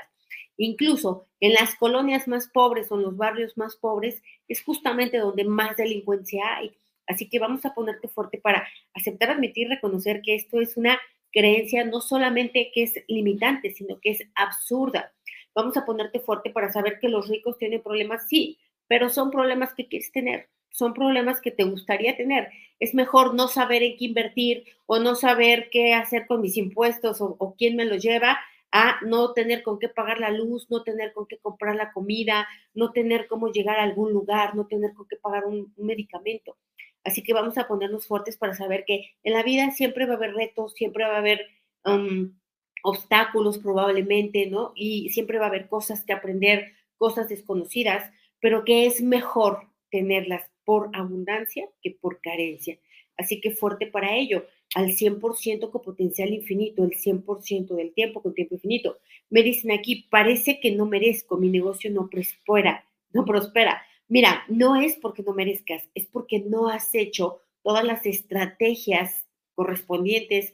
Incluso 0.58 1.28
en 1.40 1.54
las 1.54 1.76
colonias 1.76 2.28
más 2.28 2.48
pobres 2.48 2.92
o 2.92 2.96
en 2.96 3.04
los 3.04 3.16
barrios 3.16 3.58
más 3.58 3.76
pobres 3.76 4.24
es 4.48 4.64
justamente 4.64 5.20
donde 5.20 5.44
más 5.44 5.78
delincuencia 5.78 6.44
hay. 6.56 6.76
Así 7.06 7.30
que 7.30 7.40
vamos 7.40 7.64
a 7.66 7.74
ponerte 7.74 8.08
fuerte 8.08 8.40
para 8.40 8.68
aceptar, 8.94 9.30
admitir, 9.30 9.70
reconocer 9.70 10.22
que 10.22 10.36
esto 10.36 10.60
es 10.60 10.76
una 10.76 11.00
creencia 11.32 11.86
no 11.86 12.02
solamente 12.02 12.72
que 12.74 12.84
es 12.84 13.04
limitante, 13.08 13.72
sino 13.72 14.00
que 14.00 14.12
es 14.12 14.24
absurda. 14.36 15.14
Vamos 15.54 15.78
a 15.78 15.86
ponerte 15.86 16.20
fuerte 16.20 16.50
para 16.50 16.72
saber 16.72 17.00
que 17.00 17.10
los 17.10 17.28
ricos 17.28 17.58
tienen 17.58 17.82
problemas, 17.82 18.28
sí, 18.28 18.58
pero 18.88 19.10
son 19.10 19.32
problemas 19.32 19.74
que 19.74 19.88
quieres 19.88 20.12
tener 20.12 20.50
son 20.78 20.94
problemas 20.94 21.42
que 21.42 21.50
te 21.50 21.64
gustaría 21.64 22.16
tener. 22.16 22.50
Es 22.80 22.94
mejor 22.94 23.34
no 23.34 23.48
saber 23.48 23.82
en 23.82 23.98
qué 23.98 24.06
invertir 24.06 24.66
o 24.86 25.00
no 25.00 25.16
saber 25.16 25.70
qué 25.72 25.96
hacer 25.96 26.28
con 26.28 26.40
mis 26.40 26.56
impuestos 26.56 27.18
o, 27.20 27.56
quién 27.58 27.76
me 27.76 27.86
los 27.86 28.04
lleva 28.04 28.38
a 28.72 29.00
no 29.02 29.34
tener 29.34 29.64
con 29.64 29.80
qué 29.80 29.90
pagar 29.90 30.20
la 30.20 30.30
luz, 30.30 30.70
no 30.70 30.84
tener 30.84 31.14
con 31.14 31.26
qué 31.26 31.40
comprar 31.40 31.76
la 31.76 31.92
comida, 31.94 32.48
no 32.76 32.92
tener 32.92 33.26
cómo 33.26 33.48
llegar 33.48 33.80
a 33.80 33.84
algún 33.84 34.12
lugar, 34.14 34.56
no 34.56 34.68
tener 34.68 34.94
con 34.94 35.08
qué 35.08 35.16
pagar 35.16 35.46
un, 35.46 35.74
medicamento. 35.78 36.58
Así 37.04 37.24
que 37.24 37.34
vamos 37.34 37.58
a 37.58 37.68
ponernos 37.68 38.06
fuertes 38.06 38.38
para 38.38 38.54
saber 38.54 38.84
que 38.86 39.16
en 39.24 39.34
la 39.34 39.42
vida 39.42 39.72
siempre 39.72 40.06
va 40.06 40.14
a 40.14 40.18
haber 40.18 40.36
retos, 40.36 40.74
siempre 40.74 41.06
va 41.06 41.16
a 41.16 41.20
haber 41.20 41.48
um, 41.86 42.38
obstáculos 42.84 43.58
probablemente, 43.58 44.46
¿no? 44.46 44.74
Y 44.76 45.10
siempre 45.10 45.40
va 45.40 45.46
a 45.46 45.50
haber 45.50 45.70
cosas 45.70 46.04
que 46.04 46.14
aprender, 46.14 46.74
cosas 46.98 47.30
desconocidas, 47.30 48.12
pero 48.40 48.64
que 48.64 48.86
es 48.86 49.02
mejor 49.02 49.70
tenerlas 49.90 50.52
por 50.68 50.90
abundancia 50.92 51.70
que 51.82 51.92
por 51.92 52.20
carencia. 52.20 52.78
Así 53.16 53.40
que 53.40 53.52
fuerte 53.52 53.88
para 53.88 54.18
ello, 54.18 54.46
al 54.76 54.90
100% 54.90 55.72
con 55.72 55.82
potencial 55.82 56.34
infinito, 56.34 56.84
el 56.84 56.92
100% 56.92 57.74
del 57.74 57.94
tiempo 57.94 58.22
con 58.22 58.34
tiempo 58.34 58.56
infinito. 58.56 58.98
Me 59.30 59.44
dicen 59.44 59.72
aquí, 59.72 60.08
parece 60.12 60.60
que 60.60 60.72
no 60.72 60.86
merezco, 60.86 61.38
mi 61.38 61.48
negocio 61.48 61.90
no 61.90 62.10
prospera, 62.10 62.86
no 63.14 63.24
prospera. 63.24 63.82
Mira, 64.10 64.44
no 64.50 64.76
es 64.76 64.98
porque 64.98 65.24
no 65.24 65.34
merezcas, 65.34 65.88
es 65.96 66.06
porque 66.06 66.40
no 66.40 66.68
has 66.68 66.94
hecho 66.94 67.40
todas 67.64 67.86
las 67.86 68.06
estrategias 68.06 69.26
correspondientes, 69.56 70.54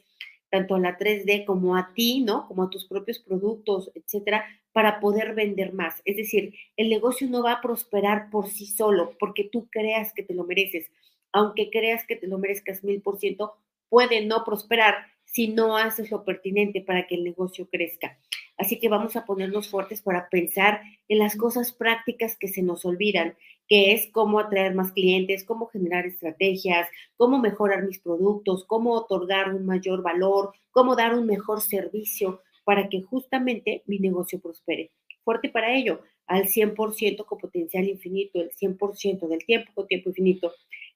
tanto 0.54 0.76
a 0.76 0.78
la 0.78 0.96
3D 0.96 1.44
como 1.44 1.74
a 1.74 1.92
ti, 1.94 2.20
¿no? 2.20 2.46
Como 2.46 2.62
a 2.62 2.70
tus 2.70 2.86
propios 2.86 3.18
productos, 3.18 3.90
etcétera, 3.96 4.44
para 4.70 5.00
poder 5.00 5.34
vender 5.34 5.72
más. 5.72 6.00
Es 6.04 6.16
decir, 6.16 6.54
el 6.76 6.90
negocio 6.90 7.28
no 7.28 7.42
va 7.42 7.54
a 7.54 7.60
prosperar 7.60 8.30
por 8.30 8.46
sí 8.46 8.66
solo, 8.66 9.16
porque 9.18 9.48
tú 9.50 9.66
creas 9.68 10.12
que 10.14 10.22
te 10.22 10.32
lo 10.32 10.44
mereces. 10.44 10.92
Aunque 11.32 11.70
creas 11.70 12.06
que 12.06 12.14
te 12.14 12.28
lo 12.28 12.38
merezcas 12.38 12.84
mil 12.84 13.02
por 13.02 13.18
ciento, 13.18 13.54
puede 13.88 14.24
no 14.24 14.44
prosperar 14.44 14.94
si 15.34 15.48
no 15.48 15.76
haces 15.76 16.12
lo 16.12 16.24
pertinente 16.24 16.80
para 16.80 17.08
que 17.08 17.16
el 17.16 17.24
negocio 17.24 17.68
crezca. 17.68 18.16
Así 18.56 18.78
que 18.78 18.88
vamos 18.88 19.16
a 19.16 19.24
ponernos 19.24 19.68
fuertes 19.68 20.00
para 20.00 20.28
pensar 20.28 20.80
en 21.08 21.18
las 21.18 21.34
cosas 21.34 21.72
prácticas 21.72 22.36
que 22.38 22.46
se 22.46 22.62
nos 22.62 22.84
olvidan, 22.84 23.34
que 23.66 23.92
es 23.92 24.06
cómo 24.12 24.38
atraer 24.38 24.76
más 24.76 24.92
clientes, 24.92 25.42
cómo 25.42 25.66
generar 25.66 26.06
estrategias, 26.06 26.88
cómo 27.16 27.40
mejorar 27.40 27.82
mis 27.82 27.98
productos, 27.98 28.64
cómo 28.64 28.92
otorgar 28.92 29.52
un 29.52 29.66
mayor 29.66 30.02
valor, 30.02 30.52
cómo 30.70 30.94
dar 30.94 31.18
un 31.18 31.26
mejor 31.26 31.60
servicio 31.60 32.40
para 32.62 32.88
que 32.88 33.02
justamente 33.02 33.82
mi 33.86 33.98
negocio 33.98 34.38
prospere. 34.38 34.92
Fuerte 35.24 35.48
para 35.48 35.74
ello, 35.74 36.02
al 36.28 36.46
100% 36.46 37.26
con 37.26 37.38
potencial 37.38 37.88
infinito, 37.88 38.40
el 38.40 38.52
100% 38.52 39.26
del 39.26 39.44
tiempo 39.44 39.72
con 39.74 39.88
tiempo 39.88 40.10
infinito. 40.10 40.52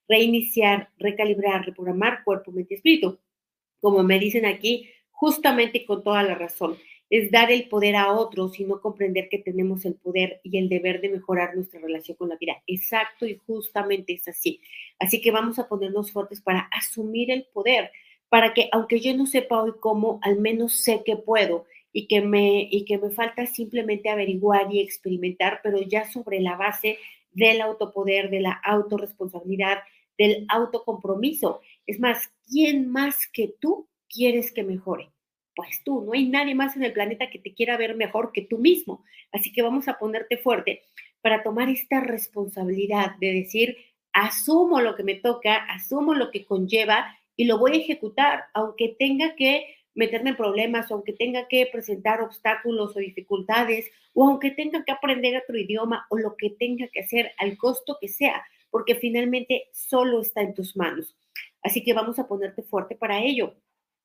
Reiniciar, 0.06 0.90
recalibrar, 0.96 1.66
reprogramar 1.66 2.22
cuerpo, 2.22 2.52
mente 2.52 2.74
y 2.74 2.76
espíritu. 2.76 3.18
Como 3.80 4.02
me 4.02 4.18
dicen 4.18 4.46
aquí, 4.46 4.88
justamente 5.10 5.84
con 5.84 6.02
toda 6.02 6.22
la 6.22 6.34
razón 6.34 6.76
es 7.10 7.30
dar 7.30 7.50
el 7.50 7.68
poder 7.68 7.96
a 7.96 8.12
otros 8.12 8.58
y 8.60 8.64
no 8.64 8.80
comprender 8.80 9.28
que 9.28 9.38
tenemos 9.38 9.84
el 9.84 9.94
poder 9.94 10.40
y 10.42 10.58
el 10.58 10.68
deber 10.68 11.00
de 11.00 11.08
mejorar 11.08 11.54
nuestra 11.54 11.80
relación 11.80 12.16
con 12.16 12.28
la 12.28 12.36
vida. 12.36 12.62
Exacto 12.66 13.26
y 13.26 13.36
justamente 13.46 14.12
es 14.12 14.28
así. 14.28 14.60
Así 14.98 15.20
que 15.20 15.30
vamos 15.30 15.58
a 15.58 15.68
ponernos 15.68 16.12
fuertes 16.12 16.40
para 16.40 16.68
asumir 16.72 17.30
el 17.30 17.44
poder, 17.44 17.90
para 18.28 18.52
que 18.52 18.68
aunque 18.72 19.00
yo 19.00 19.16
no 19.16 19.26
sepa 19.26 19.62
hoy 19.62 19.72
cómo, 19.80 20.18
al 20.22 20.38
menos 20.38 20.74
sé 20.74 21.02
que 21.04 21.16
puedo 21.16 21.64
y 21.92 22.06
que 22.06 22.20
me 22.20 22.68
y 22.70 22.84
que 22.84 22.98
me 22.98 23.10
falta 23.10 23.46
simplemente 23.46 24.10
averiguar 24.10 24.72
y 24.72 24.80
experimentar, 24.80 25.60
pero 25.62 25.80
ya 25.80 26.04
sobre 26.10 26.40
la 26.40 26.56
base 26.56 26.98
del 27.32 27.62
autopoder, 27.62 28.28
de 28.28 28.40
la 28.40 28.52
autorresponsabilidad, 28.52 29.78
del 30.18 30.44
autocompromiso. 30.48 31.60
Es 31.88 31.98
más, 31.98 32.30
¿quién 32.48 32.88
más 32.88 33.26
que 33.32 33.52
tú 33.60 33.88
quieres 34.08 34.52
que 34.52 34.62
mejore? 34.62 35.10
pues 35.58 35.82
tú, 35.82 36.04
no 36.06 36.12
hay 36.12 36.28
nadie 36.28 36.54
más 36.54 36.76
en 36.76 36.84
el 36.84 36.92
planeta 36.92 37.30
que 37.30 37.40
te 37.40 37.52
quiera 37.52 37.76
ver 37.76 37.96
mejor 37.96 38.30
que 38.30 38.42
tú 38.42 38.58
mismo. 38.58 39.04
Así 39.32 39.52
que 39.52 39.60
vamos 39.60 39.88
a 39.88 39.98
ponerte 39.98 40.36
fuerte 40.38 40.82
para 41.20 41.42
tomar 41.42 41.68
esta 41.68 41.98
responsabilidad 41.98 43.16
de 43.18 43.32
decir, 43.32 43.76
asumo 44.12 44.80
lo 44.80 44.94
que 44.94 45.02
me 45.02 45.16
toca, 45.16 45.56
asumo 45.56 46.14
lo 46.14 46.30
que 46.30 46.44
conlleva 46.44 47.12
y 47.34 47.46
lo 47.46 47.58
voy 47.58 47.72
a 47.72 47.80
ejecutar, 47.80 48.44
aunque 48.54 48.94
tenga 49.00 49.34
que 49.34 49.74
meterme 49.96 50.30
en 50.30 50.36
problemas, 50.36 50.92
aunque 50.92 51.12
tenga 51.12 51.48
que 51.48 51.68
presentar 51.72 52.20
obstáculos 52.20 52.96
o 52.96 53.00
dificultades, 53.00 53.90
o 54.14 54.28
aunque 54.28 54.52
tenga 54.52 54.84
que 54.84 54.92
aprender 54.92 55.42
otro 55.42 55.58
idioma, 55.58 56.06
o 56.10 56.18
lo 56.18 56.36
que 56.36 56.50
tenga 56.50 56.86
que 56.86 57.00
hacer 57.00 57.32
al 57.36 57.58
costo 57.58 57.98
que 58.00 58.06
sea, 58.06 58.44
porque 58.70 58.94
finalmente 58.94 59.70
solo 59.72 60.20
está 60.20 60.42
en 60.42 60.54
tus 60.54 60.76
manos. 60.76 61.16
Así 61.62 61.82
que 61.84 61.92
vamos 61.92 62.18
a 62.18 62.28
ponerte 62.28 62.62
fuerte 62.62 62.94
para 62.94 63.22
ello. 63.22 63.54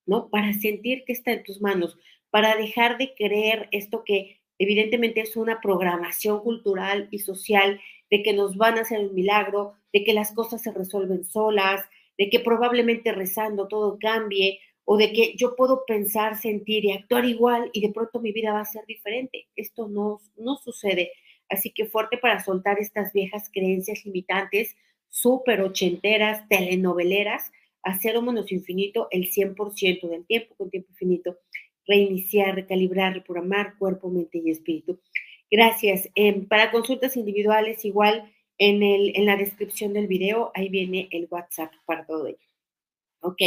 ¿no? 0.06 0.30
Para 0.30 0.54
sentir 0.54 1.04
que 1.06 1.14
está 1.14 1.32
en 1.32 1.44
tus 1.44 1.62
manos, 1.62 1.98
para 2.30 2.56
dejar 2.56 2.98
de 2.98 3.14
creer 3.16 3.70
esto 3.72 4.04
que 4.04 4.42
evidentemente 4.60 5.22
es 5.22 5.36
una 5.36 5.62
programación 5.62 6.40
cultural 6.42 7.08
y 7.12 7.20
social 7.20 7.80
de 8.10 8.24
que 8.24 8.34
nos 8.34 8.58
van 8.58 8.78
a 8.78 8.82
hacer 8.82 9.00
un 9.00 9.14
milagro, 9.14 9.74
de 9.92 10.04
que 10.04 10.14
las 10.14 10.34
cosas 10.34 10.62
se 10.62 10.72
resuelven 10.72 11.24
solas, 11.24 11.86
de 12.18 12.30
que 12.30 12.40
probablemente 12.40 13.12
rezando 13.12 13.68
todo 13.68 13.98
cambie 14.00 14.60
o 14.86 14.98
de 14.98 15.14
que 15.14 15.36
yo 15.38 15.56
puedo 15.56 15.86
pensar, 15.86 16.38
sentir 16.38 16.86
y 16.86 16.92
actuar 16.92 17.26
igual 17.26 17.70
y 17.74 17.82
de 17.82 17.94
pronto 17.94 18.20
mi 18.20 18.32
vida 18.32 18.54
va 18.54 18.62
a 18.62 18.66
ser 18.66 18.86
diferente. 18.86 19.48
Esto 19.56 19.88
no, 19.88 20.20
no 20.38 20.58
sucede. 20.58 21.12
Así 21.50 21.72
que 21.72 21.86
fuerte 21.86 22.18
para 22.18 22.44
soltar 22.44 22.80
estas 22.80 23.14
viejas 23.14 23.50
creencias 23.52 24.06
limitantes, 24.06 24.76
súper 25.14 25.62
ochenteras, 25.62 26.48
telenoveleras, 26.50 27.52
a 27.84 28.00
cero 28.00 28.24
infinito 28.50 29.08
el 29.12 29.30
100% 29.30 30.10
del 30.10 30.26
tiempo 30.26 30.56
con 30.56 30.72
tiempo 30.72 30.90
infinito, 30.90 31.38
reiniciar, 31.86 32.56
recalibrar, 32.56 33.14
reprogramar 33.14 33.78
cuerpo, 33.78 34.10
mente 34.10 34.42
y 34.44 34.50
espíritu. 34.50 35.00
Gracias. 35.52 36.10
Em, 36.16 36.48
para 36.48 36.72
consultas 36.72 37.16
individuales, 37.16 37.86
igual 37.86 38.34
en, 38.58 38.82
el, 38.82 39.16
en 39.16 39.28
la 39.28 39.38
descripción 39.38 39.94
del 39.94 40.08
video, 40.08 40.52
ahí 40.56 40.70
viene 40.70 41.10
el 41.12 41.28
WhatsApp 41.30 41.72
para 41.86 42.08
todo 42.08 42.26
ello. 42.26 42.38
Ok, 43.22 43.42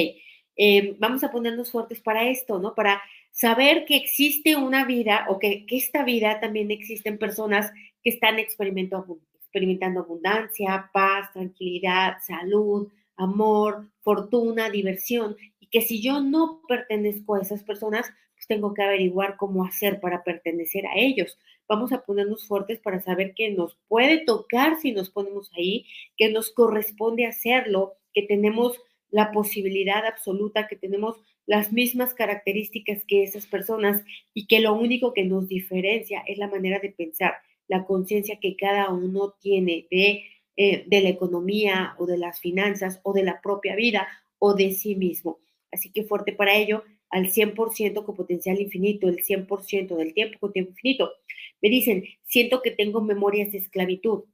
em, 0.54 0.96
vamos 1.00 1.24
a 1.24 1.32
ponernos 1.32 1.72
fuertes 1.72 2.00
para 2.00 2.28
esto, 2.30 2.60
¿no? 2.60 2.76
Para 2.76 3.02
saber 3.32 3.86
que 3.86 3.96
existe 3.96 4.54
una 4.54 4.84
vida 4.84 5.26
o 5.28 5.40
que, 5.40 5.66
que 5.66 5.76
esta 5.76 6.04
vida 6.04 6.38
también 6.38 6.70
existen 6.70 7.18
personas 7.18 7.72
que 8.04 8.10
están 8.10 8.38
experimentando, 8.38 9.18
experimentando 9.56 10.00
abundancia, 10.00 10.90
paz, 10.92 11.32
tranquilidad, 11.32 12.18
salud, 12.26 12.88
amor, 13.16 13.88
fortuna, 14.02 14.68
diversión, 14.68 15.34
y 15.58 15.68
que 15.68 15.80
si 15.80 16.02
yo 16.02 16.20
no 16.20 16.60
pertenezco 16.68 17.34
a 17.34 17.40
esas 17.40 17.64
personas, 17.64 18.12
pues 18.34 18.46
tengo 18.46 18.74
que 18.74 18.82
averiguar 18.82 19.38
cómo 19.38 19.64
hacer 19.64 19.98
para 19.98 20.22
pertenecer 20.24 20.86
a 20.86 20.98
ellos. 20.98 21.38
Vamos 21.66 21.90
a 21.92 22.02
ponernos 22.02 22.46
fuertes 22.46 22.80
para 22.80 23.00
saber 23.00 23.32
que 23.34 23.50
nos 23.50 23.78
puede 23.88 24.26
tocar 24.26 24.78
si 24.78 24.92
nos 24.92 25.08
ponemos 25.08 25.50
ahí, 25.56 25.86
que 26.18 26.30
nos 26.30 26.52
corresponde 26.52 27.24
hacerlo, 27.24 27.94
que 28.12 28.22
tenemos 28.22 28.78
la 29.10 29.32
posibilidad 29.32 30.04
absoluta, 30.04 30.68
que 30.68 30.76
tenemos 30.76 31.16
las 31.46 31.72
mismas 31.72 32.12
características 32.12 33.04
que 33.06 33.22
esas 33.22 33.46
personas 33.46 34.04
y 34.34 34.46
que 34.48 34.60
lo 34.60 34.74
único 34.74 35.14
que 35.14 35.24
nos 35.24 35.48
diferencia 35.48 36.22
es 36.26 36.36
la 36.36 36.48
manera 36.48 36.78
de 36.78 36.90
pensar, 36.90 37.36
la 37.68 37.84
conciencia 37.84 38.38
que 38.40 38.56
cada 38.56 38.90
uno 38.90 39.34
tiene 39.40 39.86
de 39.90 40.24
eh, 40.58 40.84
de 40.86 41.02
la 41.02 41.10
economía 41.10 41.94
o 41.98 42.06
de 42.06 42.16
las 42.16 42.40
finanzas 42.40 43.00
o 43.02 43.12
de 43.12 43.22
la 43.22 43.42
propia 43.42 43.76
vida 43.76 44.08
o 44.38 44.54
de 44.54 44.72
sí 44.72 44.96
mismo. 44.96 45.38
Así 45.70 45.92
que 45.92 46.04
fuerte 46.04 46.32
para 46.32 46.56
ello, 46.56 46.82
al 47.10 47.26
100% 47.26 48.06
con 48.06 48.16
potencial 48.16 48.58
infinito, 48.58 49.06
el 49.06 49.22
100% 49.22 49.94
del 49.94 50.14
tiempo 50.14 50.38
con 50.38 50.54
tiempo 50.54 50.70
infinito. 50.70 51.12
Me 51.60 51.68
dicen, 51.68 52.04
siento 52.22 52.62
que 52.62 52.70
tengo 52.70 53.02
memorias 53.02 53.52
de 53.52 53.58
esclavitud. 53.58 54.24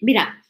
Mira, 0.00 0.44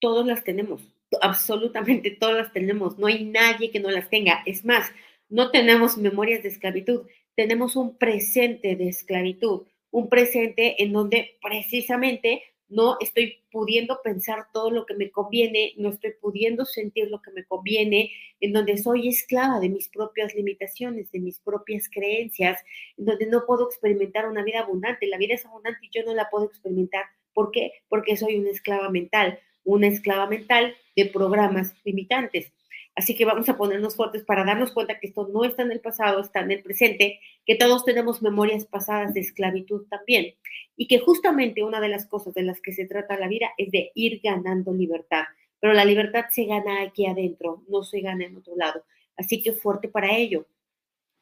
todos 0.00 0.26
las 0.26 0.42
tenemos, 0.42 0.82
absolutamente 1.22 2.10
todas 2.10 2.36
las 2.36 2.52
tenemos, 2.52 2.98
no 2.98 3.06
hay 3.06 3.24
nadie 3.26 3.70
que 3.70 3.78
no 3.78 3.92
las 3.92 4.10
tenga. 4.10 4.42
Es 4.44 4.64
más, 4.64 4.90
no 5.28 5.52
tenemos 5.52 5.96
memorias 5.98 6.42
de 6.42 6.48
esclavitud, 6.48 7.06
tenemos 7.36 7.76
un 7.76 7.96
presente 7.96 8.74
de 8.74 8.88
esclavitud, 8.88 9.68
un 9.98 10.08
presente 10.08 10.82
en 10.82 10.92
donde 10.92 11.38
precisamente 11.42 12.42
no 12.68 12.98
estoy 13.00 13.38
pudiendo 13.50 14.00
pensar 14.02 14.46
todo 14.52 14.70
lo 14.70 14.86
que 14.86 14.94
me 14.94 15.10
conviene, 15.10 15.72
no 15.76 15.88
estoy 15.88 16.12
pudiendo 16.20 16.64
sentir 16.66 17.10
lo 17.10 17.20
que 17.22 17.30
me 17.30 17.44
conviene, 17.44 18.12
en 18.40 18.52
donde 18.52 18.76
soy 18.76 19.08
esclava 19.08 19.58
de 19.58 19.70
mis 19.70 19.88
propias 19.88 20.34
limitaciones, 20.34 21.10
de 21.10 21.18
mis 21.18 21.40
propias 21.40 21.88
creencias, 21.90 22.62
en 22.96 23.06
donde 23.06 23.26
no 23.26 23.44
puedo 23.46 23.66
experimentar 23.66 24.28
una 24.28 24.44
vida 24.44 24.60
abundante. 24.60 25.06
La 25.06 25.18
vida 25.18 25.34
es 25.34 25.46
abundante 25.46 25.86
y 25.86 25.90
yo 25.90 26.04
no 26.04 26.14
la 26.14 26.28
puedo 26.30 26.44
experimentar. 26.44 27.06
¿Por 27.32 27.50
qué? 27.50 27.72
Porque 27.88 28.16
soy 28.16 28.36
una 28.36 28.50
esclava 28.50 28.90
mental, 28.90 29.40
una 29.64 29.88
esclava 29.88 30.26
mental 30.28 30.76
de 30.94 31.06
programas 31.06 31.74
limitantes. 31.84 32.52
Así 32.98 33.14
que 33.14 33.24
vamos 33.24 33.48
a 33.48 33.56
ponernos 33.56 33.94
fuertes 33.94 34.24
para 34.24 34.44
darnos 34.44 34.72
cuenta 34.72 34.98
que 34.98 35.06
esto 35.06 35.28
no 35.32 35.44
está 35.44 35.62
en 35.62 35.70
el 35.70 35.78
pasado, 35.78 36.20
está 36.20 36.40
en 36.40 36.50
el 36.50 36.64
presente, 36.64 37.20
que 37.46 37.54
todos 37.54 37.84
tenemos 37.84 38.22
memorias 38.22 38.66
pasadas 38.66 39.14
de 39.14 39.20
esclavitud 39.20 39.86
también 39.88 40.34
y 40.76 40.88
que 40.88 40.98
justamente 40.98 41.62
una 41.62 41.80
de 41.80 41.90
las 41.90 42.08
cosas 42.08 42.34
de 42.34 42.42
las 42.42 42.60
que 42.60 42.72
se 42.72 42.86
trata 42.86 43.16
la 43.16 43.28
vida 43.28 43.50
es 43.56 43.70
de 43.70 43.92
ir 43.94 44.20
ganando 44.20 44.72
libertad. 44.72 45.26
Pero 45.60 45.74
la 45.74 45.84
libertad 45.84 46.24
se 46.30 46.46
gana 46.46 46.82
aquí 46.82 47.06
adentro, 47.06 47.62
no 47.68 47.84
se 47.84 48.00
gana 48.00 48.24
en 48.24 48.36
otro 48.36 48.56
lado. 48.56 48.84
Así 49.16 49.40
que 49.44 49.52
fuerte 49.52 49.86
para 49.86 50.16
ello, 50.16 50.48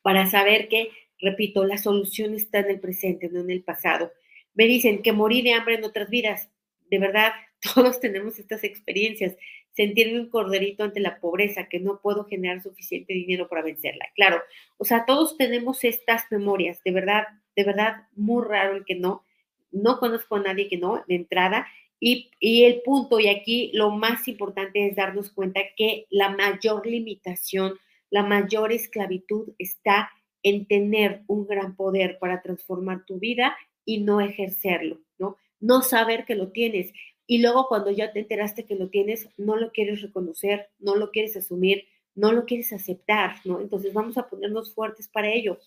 para 0.00 0.26
saber 0.30 0.68
que, 0.68 0.88
repito, 1.20 1.66
la 1.66 1.76
solución 1.76 2.32
está 2.32 2.60
en 2.60 2.70
el 2.70 2.80
presente, 2.80 3.28
no 3.28 3.40
en 3.40 3.50
el 3.50 3.62
pasado. 3.62 4.10
Me 4.54 4.64
dicen 4.64 5.02
que 5.02 5.12
morí 5.12 5.42
de 5.42 5.52
hambre 5.52 5.74
en 5.74 5.84
otras 5.84 6.08
vidas. 6.08 6.48
De 6.88 6.98
verdad, 6.98 7.32
todos 7.74 8.00
tenemos 8.00 8.38
estas 8.38 8.64
experiencias 8.64 9.36
sentirme 9.76 10.20
un 10.20 10.30
corderito 10.30 10.84
ante 10.84 11.00
la 11.00 11.20
pobreza, 11.20 11.68
que 11.68 11.78
no 11.78 12.00
puedo 12.00 12.24
generar 12.24 12.62
suficiente 12.62 13.12
dinero 13.12 13.46
para 13.48 13.62
vencerla. 13.62 14.06
Claro, 14.14 14.40
o 14.78 14.84
sea, 14.84 15.04
todos 15.04 15.36
tenemos 15.36 15.84
estas 15.84 16.24
memorias, 16.30 16.80
de 16.82 16.92
verdad, 16.92 17.24
de 17.54 17.64
verdad, 17.64 18.06
muy 18.14 18.44
raro 18.44 18.76
el 18.76 18.84
que 18.84 18.94
no. 18.94 19.22
No 19.70 19.98
conozco 19.98 20.36
a 20.36 20.42
nadie 20.42 20.68
que 20.68 20.78
no, 20.78 21.04
de 21.06 21.16
entrada. 21.16 21.66
Y, 22.00 22.30
y 22.40 22.64
el 22.64 22.80
punto, 22.82 23.20
y 23.20 23.28
aquí 23.28 23.70
lo 23.74 23.90
más 23.90 24.28
importante 24.28 24.86
es 24.86 24.96
darnos 24.96 25.30
cuenta 25.30 25.60
que 25.76 26.06
la 26.08 26.30
mayor 26.30 26.86
limitación, 26.86 27.74
la 28.10 28.22
mayor 28.22 28.72
esclavitud 28.72 29.52
está 29.58 30.10
en 30.42 30.66
tener 30.66 31.22
un 31.26 31.46
gran 31.46 31.76
poder 31.76 32.18
para 32.18 32.40
transformar 32.40 33.04
tu 33.04 33.18
vida 33.18 33.56
y 33.84 33.98
no 33.98 34.20
ejercerlo, 34.20 35.00
¿no? 35.18 35.36
No 35.60 35.82
saber 35.82 36.24
que 36.24 36.34
lo 36.34 36.48
tienes 36.48 36.92
y 37.26 37.38
luego 37.38 37.66
cuando 37.68 37.90
ya 37.90 38.12
te 38.12 38.20
enteraste 38.20 38.64
que 38.64 38.76
lo 38.76 38.88
tienes, 38.88 39.28
no 39.36 39.56
lo 39.56 39.72
quieres 39.72 40.02
reconocer, 40.02 40.68
no 40.78 40.94
lo 40.96 41.10
quieres 41.10 41.36
asumir, 41.36 41.86
no 42.14 42.32
lo 42.32 42.46
quieres 42.46 42.72
aceptar, 42.72 43.36
¿no? 43.44 43.60
Entonces 43.60 43.92
vamos 43.92 44.16
a 44.16 44.28
ponernos 44.28 44.74
fuertes 44.74 45.08
para 45.08 45.30
ello, 45.30 45.58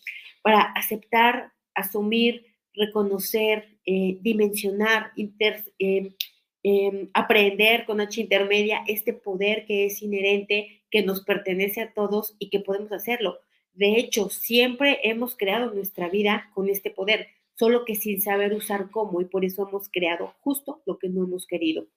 para 0.41 0.61
aceptar, 0.61 1.51
asumir, 1.75 2.45
reconocer, 2.73 3.77
eh, 3.85 4.17
dimensionar, 4.21 5.11
eh, 5.17 6.15
em, 6.63 7.09
aprender 7.13 7.85
con 7.85 8.01
H 8.01 8.21
intermedia 8.21 8.83
este 8.87 9.13
poder 9.13 9.65
que 9.65 9.85
es 9.85 10.01
inherente, 10.01 10.83
que 10.89 11.03
nos 11.03 11.23
pertenece 11.23 11.81
a 11.81 11.93
todos 11.93 12.35
y 12.39 12.49
que 12.49 12.59
podemos 12.59 12.91
hacerlo. 12.91 13.39
De 13.73 13.97
hecho, 13.97 14.29
siempre 14.29 14.99
hemos 15.03 15.37
creado 15.37 15.73
nuestra 15.73 16.09
vida 16.09 16.49
con 16.53 16.69
este 16.69 16.89
poder, 16.89 17.27
solo 17.59 17.83
que 17.83 17.95
sin 17.95 18.21
saber 18.21 18.53
usar 18.53 18.89
cómo 18.89 19.19
y 19.19 19.25
por 19.25 19.43
eso 19.43 19.67
hemos 19.67 19.89
creado 19.89 20.33
justo 20.39 20.81
lo 20.85 20.97
que 20.97 21.09
no 21.09 21.25
hemos 21.25 21.45
querido. 21.45 21.87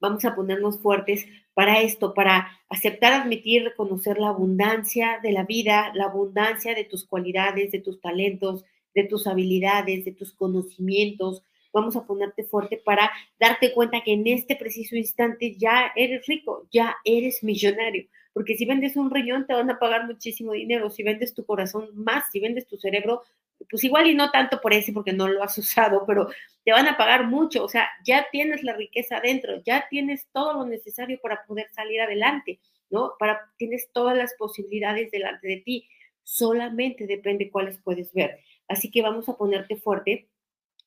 Vamos 0.00 0.24
a 0.24 0.34
ponernos 0.34 0.80
fuertes 0.80 1.26
para 1.52 1.82
esto, 1.82 2.14
para 2.14 2.58
aceptar, 2.70 3.12
admitir, 3.12 3.62
reconocer 3.62 4.18
la 4.18 4.30
abundancia 4.30 5.20
de 5.22 5.32
la 5.32 5.44
vida, 5.44 5.92
la 5.94 6.06
abundancia 6.06 6.74
de 6.74 6.84
tus 6.84 7.06
cualidades, 7.06 7.70
de 7.70 7.80
tus 7.80 8.00
talentos, 8.00 8.64
de 8.94 9.04
tus 9.04 9.26
habilidades, 9.26 10.06
de 10.06 10.12
tus 10.12 10.32
conocimientos. 10.32 11.44
Vamos 11.74 11.94
a 11.96 12.06
ponerte 12.06 12.44
fuerte 12.44 12.80
para 12.82 13.10
darte 13.38 13.74
cuenta 13.74 14.00
que 14.02 14.14
en 14.14 14.26
este 14.26 14.56
preciso 14.56 14.96
instante 14.96 15.56
ya 15.58 15.92
eres 15.94 16.26
rico, 16.26 16.66
ya 16.72 16.96
eres 17.04 17.44
millonario. 17.44 18.08
Porque 18.32 18.56
si 18.56 18.64
vendes 18.64 18.96
un 18.96 19.10
riñón 19.10 19.46
te 19.46 19.54
van 19.54 19.70
a 19.70 19.78
pagar 19.78 20.06
muchísimo 20.06 20.52
dinero, 20.52 20.90
si 20.90 21.02
vendes 21.02 21.34
tu 21.34 21.44
corazón 21.44 21.90
más, 21.94 22.24
si 22.30 22.40
vendes 22.40 22.66
tu 22.66 22.76
cerebro, 22.76 23.22
pues 23.68 23.84
igual 23.84 24.06
y 24.06 24.14
no 24.14 24.30
tanto 24.30 24.60
por 24.60 24.72
ese 24.72 24.92
porque 24.92 25.12
no 25.12 25.28
lo 25.28 25.42
has 25.42 25.56
usado, 25.58 26.04
pero 26.06 26.28
te 26.64 26.72
van 26.72 26.86
a 26.86 26.96
pagar 26.96 27.26
mucho, 27.26 27.64
o 27.64 27.68
sea, 27.68 27.88
ya 28.04 28.26
tienes 28.30 28.62
la 28.62 28.74
riqueza 28.74 29.18
adentro, 29.18 29.62
ya 29.64 29.86
tienes 29.88 30.28
todo 30.32 30.54
lo 30.54 30.66
necesario 30.66 31.18
para 31.22 31.44
poder 31.44 31.68
salir 31.72 32.00
adelante, 32.00 32.60
¿no? 32.88 33.12
Para 33.18 33.50
tienes 33.56 33.90
todas 33.92 34.16
las 34.16 34.34
posibilidades 34.34 35.10
delante 35.10 35.48
de 35.48 35.56
ti, 35.58 35.88
solamente 36.22 37.06
depende 37.06 37.50
cuáles 37.50 37.78
puedes 37.82 38.12
ver. 38.12 38.38
Así 38.68 38.90
que 38.90 39.02
vamos 39.02 39.28
a 39.28 39.36
ponerte 39.36 39.76
fuerte 39.76 40.28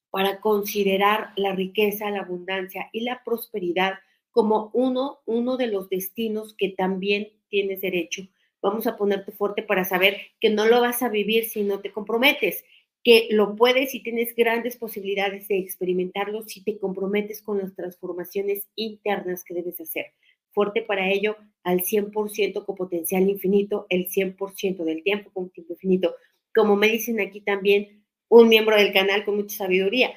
para 0.10 0.40
considerar 0.40 1.32
la 1.36 1.54
riqueza, 1.54 2.10
la 2.10 2.22
abundancia 2.22 2.90
y 2.92 3.02
la 3.02 3.24
prosperidad 3.24 3.96
como 4.34 4.72
uno, 4.74 5.20
uno 5.26 5.56
de 5.58 5.68
los 5.68 5.90
destinos 5.90 6.56
que 6.58 6.70
también 6.70 7.30
tienes 7.50 7.82
derecho. 7.82 8.24
Vamos 8.62 8.88
a 8.88 8.98
ponerte 8.98 9.32
fuerte 9.32 9.62
para 9.62 9.86
saber 9.86 10.18
que 10.42 10.50
no 10.50 10.66
lo 10.66 10.82
vas 10.82 11.04
a 11.04 11.10
vivir 11.10 11.46
si 11.46 11.64
no 11.64 11.82
te 11.82 11.92
comprometes, 11.92 12.66
que 13.04 13.28
lo 13.30 13.56
puedes 13.56 13.94
y 13.94 14.02
tienes 14.02 14.36
grandes 14.36 14.78
posibilidades 14.78 15.48
de 15.50 15.60
experimentarlo 15.60 16.42
si 16.44 16.64
te 16.64 16.80
comprometes 16.80 17.42
con 17.42 17.60
las 17.60 17.76
transformaciones 17.76 18.68
internas 18.76 19.44
que 19.44 19.54
debes 19.54 19.80
hacer. 19.80 20.08
Fuerte 20.52 20.82
para 20.82 21.10
ello 21.12 21.38
al 21.64 21.82
100% 21.82 22.66
con 22.66 22.76
potencial 22.76 23.30
infinito, 23.30 23.86
el 23.90 24.08
100% 24.08 24.84
del 24.84 25.04
tiempo 25.04 25.30
con 25.32 25.50
tiempo 25.52 25.74
infinito. 25.74 26.16
Como 26.56 26.76
me 26.76 26.88
dicen 26.88 27.20
aquí 27.20 27.42
también 27.42 28.04
un 28.30 28.50
miembro 28.50 28.76
del 28.78 28.94
canal 28.94 29.26
con 29.26 29.36
mucha 29.36 29.58
sabiduría, 29.58 30.12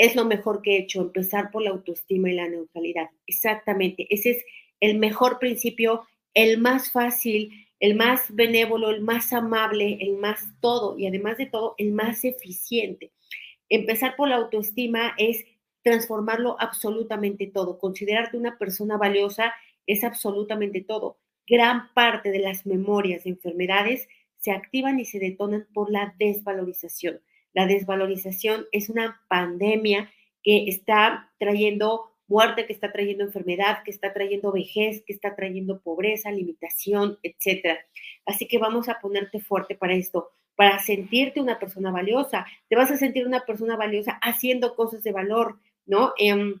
es 0.00 0.16
lo 0.16 0.24
mejor 0.24 0.62
que 0.62 0.76
he 0.76 0.78
hecho, 0.78 1.02
empezar 1.02 1.50
por 1.50 1.62
la 1.62 1.70
autoestima 1.70 2.30
y 2.30 2.34
la 2.34 2.48
neutralidad. 2.48 3.10
Exactamente, 3.26 4.06
ese 4.08 4.30
es 4.30 4.44
el 4.80 4.98
mejor 4.98 5.38
principio, 5.38 6.06
el 6.32 6.58
más 6.58 6.90
fácil, 6.90 7.50
el 7.80 7.94
más 7.96 8.34
benévolo, 8.34 8.90
el 8.90 9.02
más 9.02 9.32
amable, 9.32 9.98
el 10.00 10.16
más 10.16 10.40
todo 10.60 10.98
y 10.98 11.06
además 11.06 11.36
de 11.36 11.46
todo, 11.46 11.74
el 11.76 11.92
más 11.92 12.24
eficiente. 12.24 13.12
Empezar 13.68 14.16
por 14.16 14.28
la 14.28 14.36
autoestima 14.36 15.14
es 15.18 15.44
transformarlo 15.82 16.56
absolutamente 16.58 17.46
todo. 17.46 17.78
Considerarte 17.78 18.36
una 18.36 18.58
persona 18.58 18.96
valiosa 18.96 19.52
es 19.86 20.02
absolutamente 20.02 20.82
todo. 20.82 21.18
Gran 21.46 21.92
parte 21.94 22.30
de 22.30 22.38
las 22.38 22.64
memorias 22.64 23.24
de 23.24 23.30
enfermedades 23.30 24.08
se 24.38 24.52
activan 24.52 24.98
y 24.98 25.04
se 25.04 25.18
detonan 25.18 25.66
por 25.74 25.90
la 25.90 26.14
desvalorización. 26.18 27.20
La 27.52 27.66
desvalorización 27.66 28.66
es 28.72 28.88
una 28.88 29.20
pandemia 29.28 30.10
que 30.42 30.68
está 30.68 31.32
trayendo 31.38 32.10
muerte, 32.30 32.66
que 32.66 32.72
está 32.72 32.92
trayendo 32.92 33.24
enfermedad, 33.24 33.82
que 33.84 33.90
está 33.90 34.12
trayendo 34.12 34.52
vejez, 34.52 35.02
que 35.04 35.12
está 35.12 35.34
trayendo 35.34 35.80
pobreza, 35.80 36.30
limitación, 36.30 37.18
etc. 37.22 37.80
Así 38.24 38.46
que 38.46 38.58
vamos 38.58 38.88
a 38.88 39.00
ponerte 39.00 39.40
fuerte 39.40 39.74
para 39.74 39.94
esto, 39.94 40.30
para 40.54 40.78
sentirte 40.78 41.40
una 41.40 41.58
persona 41.58 41.90
valiosa. 41.90 42.46
Te 42.68 42.76
vas 42.76 42.90
a 42.90 42.96
sentir 42.96 43.26
una 43.26 43.44
persona 43.44 43.76
valiosa 43.76 44.12
haciendo 44.22 44.76
cosas 44.76 45.02
de 45.02 45.12
valor, 45.12 45.58
¿no? 45.86 46.12
Em, 46.18 46.60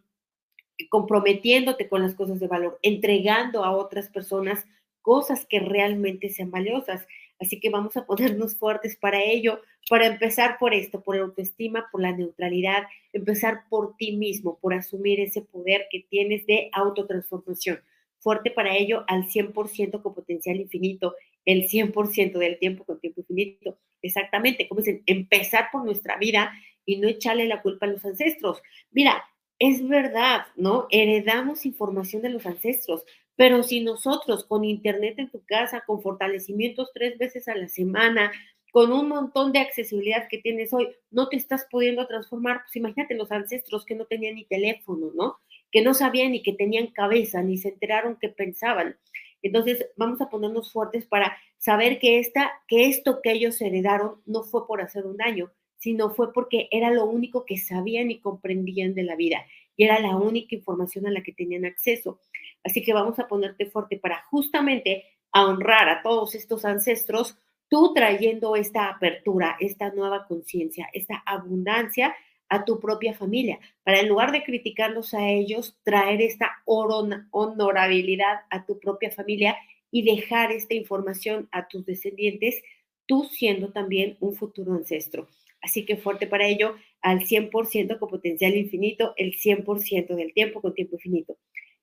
comprometiéndote 0.88 1.88
con 1.88 2.02
las 2.02 2.14
cosas 2.14 2.40
de 2.40 2.48
valor, 2.48 2.78
entregando 2.82 3.64
a 3.64 3.70
otras 3.70 4.08
personas 4.08 4.66
cosas 5.02 5.46
que 5.46 5.60
realmente 5.60 6.30
sean 6.30 6.50
valiosas. 6.50 7.06
Así 7.40 7.58
que 7.58 7.70
vamos 7.70 7.96
a 7.96 8.04
ponernos 8.04 8.54
fuertes 8.56 8.96
para 8.96 9.22
ello, 9.22 9.60
para 9.88 10.06
empezar 10.06 10.58
por 10.58 10.74
esto, 10.74 11.02
por 11.02 11.16
autoestima, 11.16 11.88
por 11.90 12.02
la 12.02 12.12
neutralidad, 12.12 12.84
empezar 13.12 13.62
por 13.68 13.96
ti 13.96 14.16
mismo, 14.16 14.58
por 14.60 14.74
asumir 14.74 15.20
ese 15.20 15.40
poder 15.42 15.86
que 15.90 16.04
tienes 16.08 16.46
de 16.46 16.68
autotransformación. 16.72 17.80
Fuerte 18.18 18.50
para 18.50 18.76
ello 18.76 19.04
al 19.08 19.24
100% 19.24 20.02
con 20.02 20.14
potencial 20.14 20.60
infinito, 20.60 21.14
el 21.46 21.68
100% 21.68 22.38
del 22.38 22.58
tiempo 22.58 22.84
con 22.84 23.00
tiempo 23.00 23.22
infinito. 23.22 23.78
Exactamente, 24.02 24.68
como 24.68 24.82
dicen, 24.82 25.02
empezar 25.06 25.68
por 25.72 25.84
nuestra 25.84 26.18
vida 26.18 26.52
y 26.84 26.98
no 26.98 27.08
echarle 27.08 27.46
la 27.46 27.62
culpa 27.62 27.86
a 27.86 27.88
los 27.88 28.04
ancestros. 28.04 28.62
Mira, 28.90 29.24
es 29.58 29.86
verdad, 29.86 30.46
¿no? 30.56 30.86
Heredamos 30.90 31.66
información 31.66 32.22
de 32.22 32.30
los 32.30 32.46
ancestros, 32.46 33.04
pero 33.40 33.62
si 33.62 33.80
nosotros 33.80 34.44
con 34.44 34.66
internet 34.66 35.14
en 35.18 35.30
tu 35.30 35.42
casa, 35.46 35.82
con 35.86 36.02
fortalecimientos 36.02 36.90
tres 36.92 37.16
veces 37.16 37.48
a 37.48 37.54
la 37.54 37.68
semana, 37.68 38.30
con 38.70 38.92
un 38.92 39.08
montón 39.08 39.50
de 39.52 39.60
accesibilidad 39.60 40.28
que 40.28 40.36
tienes 40.36 40.74
hoy, 40.74 40.90
no 41.10 41.30
te 41.30 41.36
estás 41.36 41.66
pudiendo 41.70 42.06
transformar, 42.06 42.60
pues 42.64 42.76
imagínate 42.76 43.14
los 43.14 43.32
ancestros 43.32 43.86
que 43.86 43.94
no 43.94 44.04
tenían 44.04 44.34
ni 44.34 44.44
teléfono, 44.44 45.10
¿no? 45.14 45.38
Que 45.72 45.80
no 45.80 45.94
sabían 45.94 46.32
ni 46.32 46.42
que 46.42 46.52
tenían 46.52 46.88
cabeza, 46.88 47.40
ni 47.40 47.56
se 47.56 47.70
enteraron 47.70 48.18
que 48.20 48.28
pensaban. 48.28 48.98
Entonces, 49.40 49.86
vamos 49.96 50.20
a 50.20 50.28
ponernos 50.28 50.70
fuertes 50.70 51.06
para 51.06 51.34
saber 51.56 51.98
que, 51.98 52.18
esta, 52.18 52.52
que 52.68 52.88
esto 52.90 53.20
que 53.22 53.32
ellos 53.32 53.58
heredaron 53.62 54.20
no 54.26 54.42
fue 54.42 54.66
por 54.66 54.82
hacer 54.82 55.06
un 55.06 55.16
daño, 55.16 55.50
sino 55.78 56.10
fue 56.10 56.34
porque 56.34 56.68
era 56.70 56.90
lo 56.90 57.06
único 57.06 57.46
que 57.46 57.56
sabían 57.56 58.10
y 58.10 58.20
comprendían 58.20 58.92
de 58.92 59.04
la 59.04 59.16
vida 59.16 59.46
y 59.80 59.84
era 59.84 59.98
la 59.98 60.14
única 60.14 60.54
información 60.54 61.06
a 61.06 61.10
la 61.10 61.22
que 61.22 61.32
tenían 61.32 61.64
acceso. 61.64 62.20
Así 62.64 62.82
que 62.82 62.92
vamos 62.92 63.18
a 63.18 63.28
ponerte 63.28 63.66
fuerte 63.66 63.98
para 63.98 64.22
justamente 64.30 65.04
honrar 65.32 65.88
a 65.88 66.02
todos 66.02 66.34
estos 66.34 66.64
ancestros, 66.64 67.38
tú 67.68 67.94
trayendo 67.94 68.56
esta 68.56 68.88
apertura, 68.88 69.56
esta 69.60 69.90
nueva 69.92 70.26
conciencia, 70.26 70.88
esta 70.92 71.22
abundancia 71.24 72.14
a 72.48 72.64
tu 72.64 72.80
propia 72.80 73.14
familia, 73.14 73.60
para 73.84 74.00
en 74.00 74.08
lugar 74.08 74.32
de 74.32 74.42
criticarlos 74.42 75.14
a 75.14 75.28
ellos, 75.28 75.78
traer 75.84 76.20
esta 76.20 76.50
honorabilidad 76.64 78.40
a 78.50 78.66
tu 78.66 78.80
propia 78.80 79.12
familia 79.12 79.56
y 79.92 80.02
dejar 80.02 80.50
esta 80.50 80.74
información 80.74 81.48
a 81.52 81.68
tus 81.68 81.86
descendientes, 81.86 82.60
tú 83.06 83.24
siendo 83.24 83.72
también 83.72 84.16
un 84.18 84.34
futuro 84.34 84.72
ancestro. 84.72 85.28
Así 85.62 85.84
que 85.84 85.96
fuerte 85.96 86.26
para 86.26 86.46
ello, 86.46 86.74
al 87.02 87.20
100% 87.20 87.98
con 88.00 88.08
potencial 88.08 88.56
infinito, 88.56 89.14
el 89.16 89.34
100% 89.34 90.16
del 90.16 90.32
tiempo 90.32 90.60
con 90.60 90.74
tiempo 90.74 90.96
infinito 90.96 91.36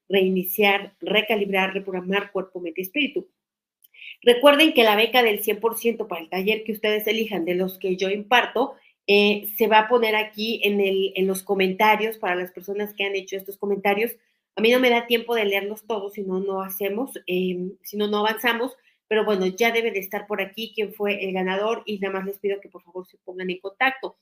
reiniciar, 0.10 0.96
recalibrar, 1.00 1.74
reprogramar 1.74 2.32
cuerpo, 2.32 2.60
mente 2.60 2.82
y 2.82 2.86
espíritu. 2.86 3.28
Recuerden 4.22 4.74
que 4.74 4.84
la 4.84 4.96
beca 4.96 5.24
del 5.24 5.42
100% 5.42 6.08
para 6.08 6.22
el 6.22 6.30
taller 6.30 6.64
que 6.64 6.72
ustedes 6.72 7.08
elijan 7.08 7.46
de 7.46 7.56
los 7.56 7.78
que 7.78 7.98
yo 7.98 8.10
imparto 8.10 8.76
eh, 9.06 9.48
se 9.58 9.68
va 9.68 9.80
a 9.80 9.88
poner 9.88 10.16
aquí 10.16 10.60
en, 10.64 10.82
el, 10.82 11.14
en 11.16 11.28
los 11.28 11.44
comentarios 11.44 12.18
para 12.18 12.36
las 12.36 12.52
personas 12.52 12.94
que 12.94 13.06
han 13.06 13.16
hecho 13.16 13.38
estos 13.38 13.58
comentarios. 13.58 14.18
A 14.56 14.62
mí 14.62 14.72
no 14.72 14.80
me 14.80 14.90
da 14.90 15.08
tiempo 15.08 15.36
de 15.36 15.46
leerlos 15.46 15.86
todos, 15.86 16.14
si 16.14 16.24
no, 16.24 16.40
no 16.40 16.62
hacemos, 16.62 17.12
eh, 17.28 17.72
si 17.84 17.96
no, 17.96 18.08
no 18.08 18.20
avanzamos, 18.20 18.76
pero 19.08 19.24
bueno, 19.24 19.46
ya 19.46 19.72
debe 19.72 19.92
de 19.92 20.00
estar 20.00 20.28
por 20.28 20.42
aquí 20.42 20.74
quién 20.76 20.94
fue 20.94 21.24
el 21.24 21.32
ganador 21.32 21.84
y 21.86 22.00
nada 22.00 22.16
más 22.16 22.26
les 22.26 22.40
pido 22.40 22.60
que 22.60 22.68
por 22.68 22.84
favor 22.84 23.08
se 23.08 23.18
pongan 23.20 23.50
en 23.50 23.60
contacto. 23.60 24.18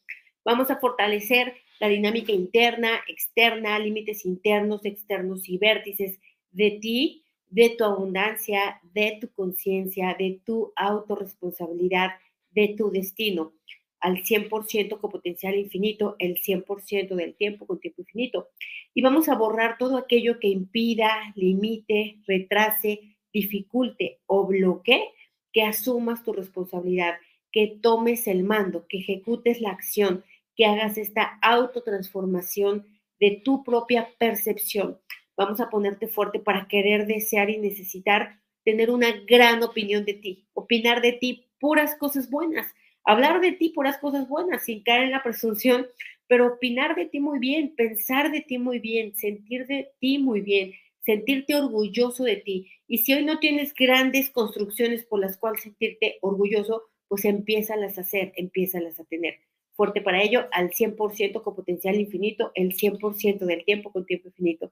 Vamos 0.46 0.70
a 0.70 0.78
fortalecer 0.78 1.56
la 1.80 1.88
dinámica 1.88 2.32
interna, 2.32 3.02
externa, 3.08 3.80
límites 3.80 4.26
internos, 4.26 4.86
externos 4.86 5.50
y 5.50 5.58
vértices 5.58 6.20
de 6.52 6.78
ti, 6.80 7.26
de 7.50 7.72
tu 7.72 7.84
abundancia, 7.84 8.80
de 8.94 9.18
tu 9.20 9.34
conciencia, 9.34 10.16
de 10.18 10.40
tu 10.46 10.72
autorresponsabilidad, 10.76 12.12
de 12.52 12.76
tu 12.78 12.92
destino, 12.92 13.54
al 14.00 14.24
100% 14.24 15.00
con 15.00 15.10
potencial 15.10 15.56
infinito, 15.56 16.16
el 16.20 16.38
100% 16.38 17.16
del 17.16 17.36
tiempo 17.36 17.66
con 17.66 17.80
tiempo 17.80 18.04
infinito. 18.04 18.50
Y 18.94 19.02
vamos 19.02 19.30
a 19.30 19.36
borrar 19.36 19.78
todo 19.80 19.98
aquello 19.98 20.40
que 20.40 20.48
impida, 20.48 21.34
limite, 21.36 22.20
retrase, 22.28 23.18
dificulte 23.34 24.20
o 24.28 24.46
bloquee 24.46 25.10
que 25.52 25.64
asumas 25.64 26.24
tu 26.24 26.34
responsabilidad, 26.34 27.16
que 27.52 27.80
tomes 27.82 28.28
el 28.28 28.44
mando, 28.44 28.86
que 28.88 29.00
ejecutes 29.00 29.60
la 29.60 29.72
acción, 29.72 30.24
que 30.56 30.66
hagas 30.66 30.98
esta 30.98 31.38
autotransformación 31.42 32.86
de 33.20 33.42
tu 33.44 33.64
propia 33.64 34.10
percepción. 34.18 35.00
Vamos 35.38 35.60
a 35.60 35.70
ponerte 35.70 36.08
fuerte 36.08 36.40
para 36.40 36.68
querer, 36.68 37.08
desear 37.08 37.50
y 37.50 37.58
necesitar 37.58 38.40
tener 38.64 38.90
una 38.90 39.12
gran 39.28 39.62
opinión 39.64 40.06
de 40.06 40.14
ti, 40.16 40.48
opinar 40.54 41.02
de 41.02 41.14
ti 41.14 41.48
puras 41.60 41.96
cosas 41.96 42.30
buenas, 42.30 42.74
hablar 43.04 43.42
de 43.42 43.52
ti 43.52 43.70
puras 43.70 43.98
cosas 43.98 44.28
buenas, 44.28 44.66
sin 44.66 44.84
caer 44.84 45.04
en 45.04 45.12
la 45.12 45.24
presunción, 45.24 45.88
pero 46.28 46.48
opinar 46.48 46.96
de 46.96 47.06
ti 47.06 47.20
muy 47.20 47.40
bien, 47.40 47.76
pensar 47.76 48.32
de 48.32 48.42
ti 48.42 48.58
muy 48.58 48.80
bien, 48.80 49.16
sentir 49.16 49.68
de 49.68 49.92
ti 50.00 50.18
muy 50.18 50.42
bien, 50.42 50.74
sentirte 51.02 51.56
orgulloso 51.56 52.24
de 52.24 52.38
ti. 52.38 52.72
Y 52.88 53.00
si 53.00 53.14
hoy 53.14 53.24
no 53.24 53.40
tienes 53.40 53.74
grandes 53.74 54.32
construcciones 54.32 55.06
por 55.06 55.20
las 55.20 55.38
cuales 55.38 55.62
sentirte 55.62 56.18
orgulloso, 56.22 56.84
pues 57.08 57.26
empiézalas 57.26 57.98
a 57.98 58.02
hacer, 58.02 58.34
empiézalas 58.36 59.00
a 59.00 59.06
tener. 59.06 59.36
Fuerte 59.76 60.02
para 60.02 60.24
ello, 60.24 60.48
al 60.52 60.72
100% 60.72 61.44
con 61.44 61.56
potencial 61.56 61.96
infinito, 61.96 62.52
el 62.56 62.74
100% 62.74 63.40
del 63.40 63.66
tiempo 63.66 63.92
con 63.92 64.06
tiempo 64.06 64.30
infinito. 64.30 64.72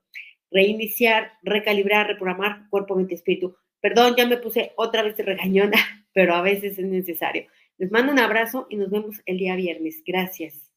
Reiniciar, 0.49 1.33
recalibrar, 1.43 2.07
reprogramar 2.07 2.69
cuerpo, 2.69 2.95
mente, 2.95 3.15
espíritu. 3.15 3.55
Perdón, 3.81 4.15
ya 4.17 4.25
me 4.25 4.37
puse 4.37 4.71
otra 4.77 5.03
vez 5.03 5.17
regañona, 5.17 5.77
pero 6.13 6.35
a 6.35 6.41
veces 6.41 6.79
es 6.79 6.85
necesario. 6.85 7.47
Les 7.77 7.91
mando 7.91 8.13
un 8.13 8.19
abrazo 8.19 8.67
y 8.69 8.77
nos 8.77 8.89
vemos 8.89 9.21
el 9.25 9.37
día 9.37 9.55
viernes. 9.55 10.01
Gracias. 10.05 10.72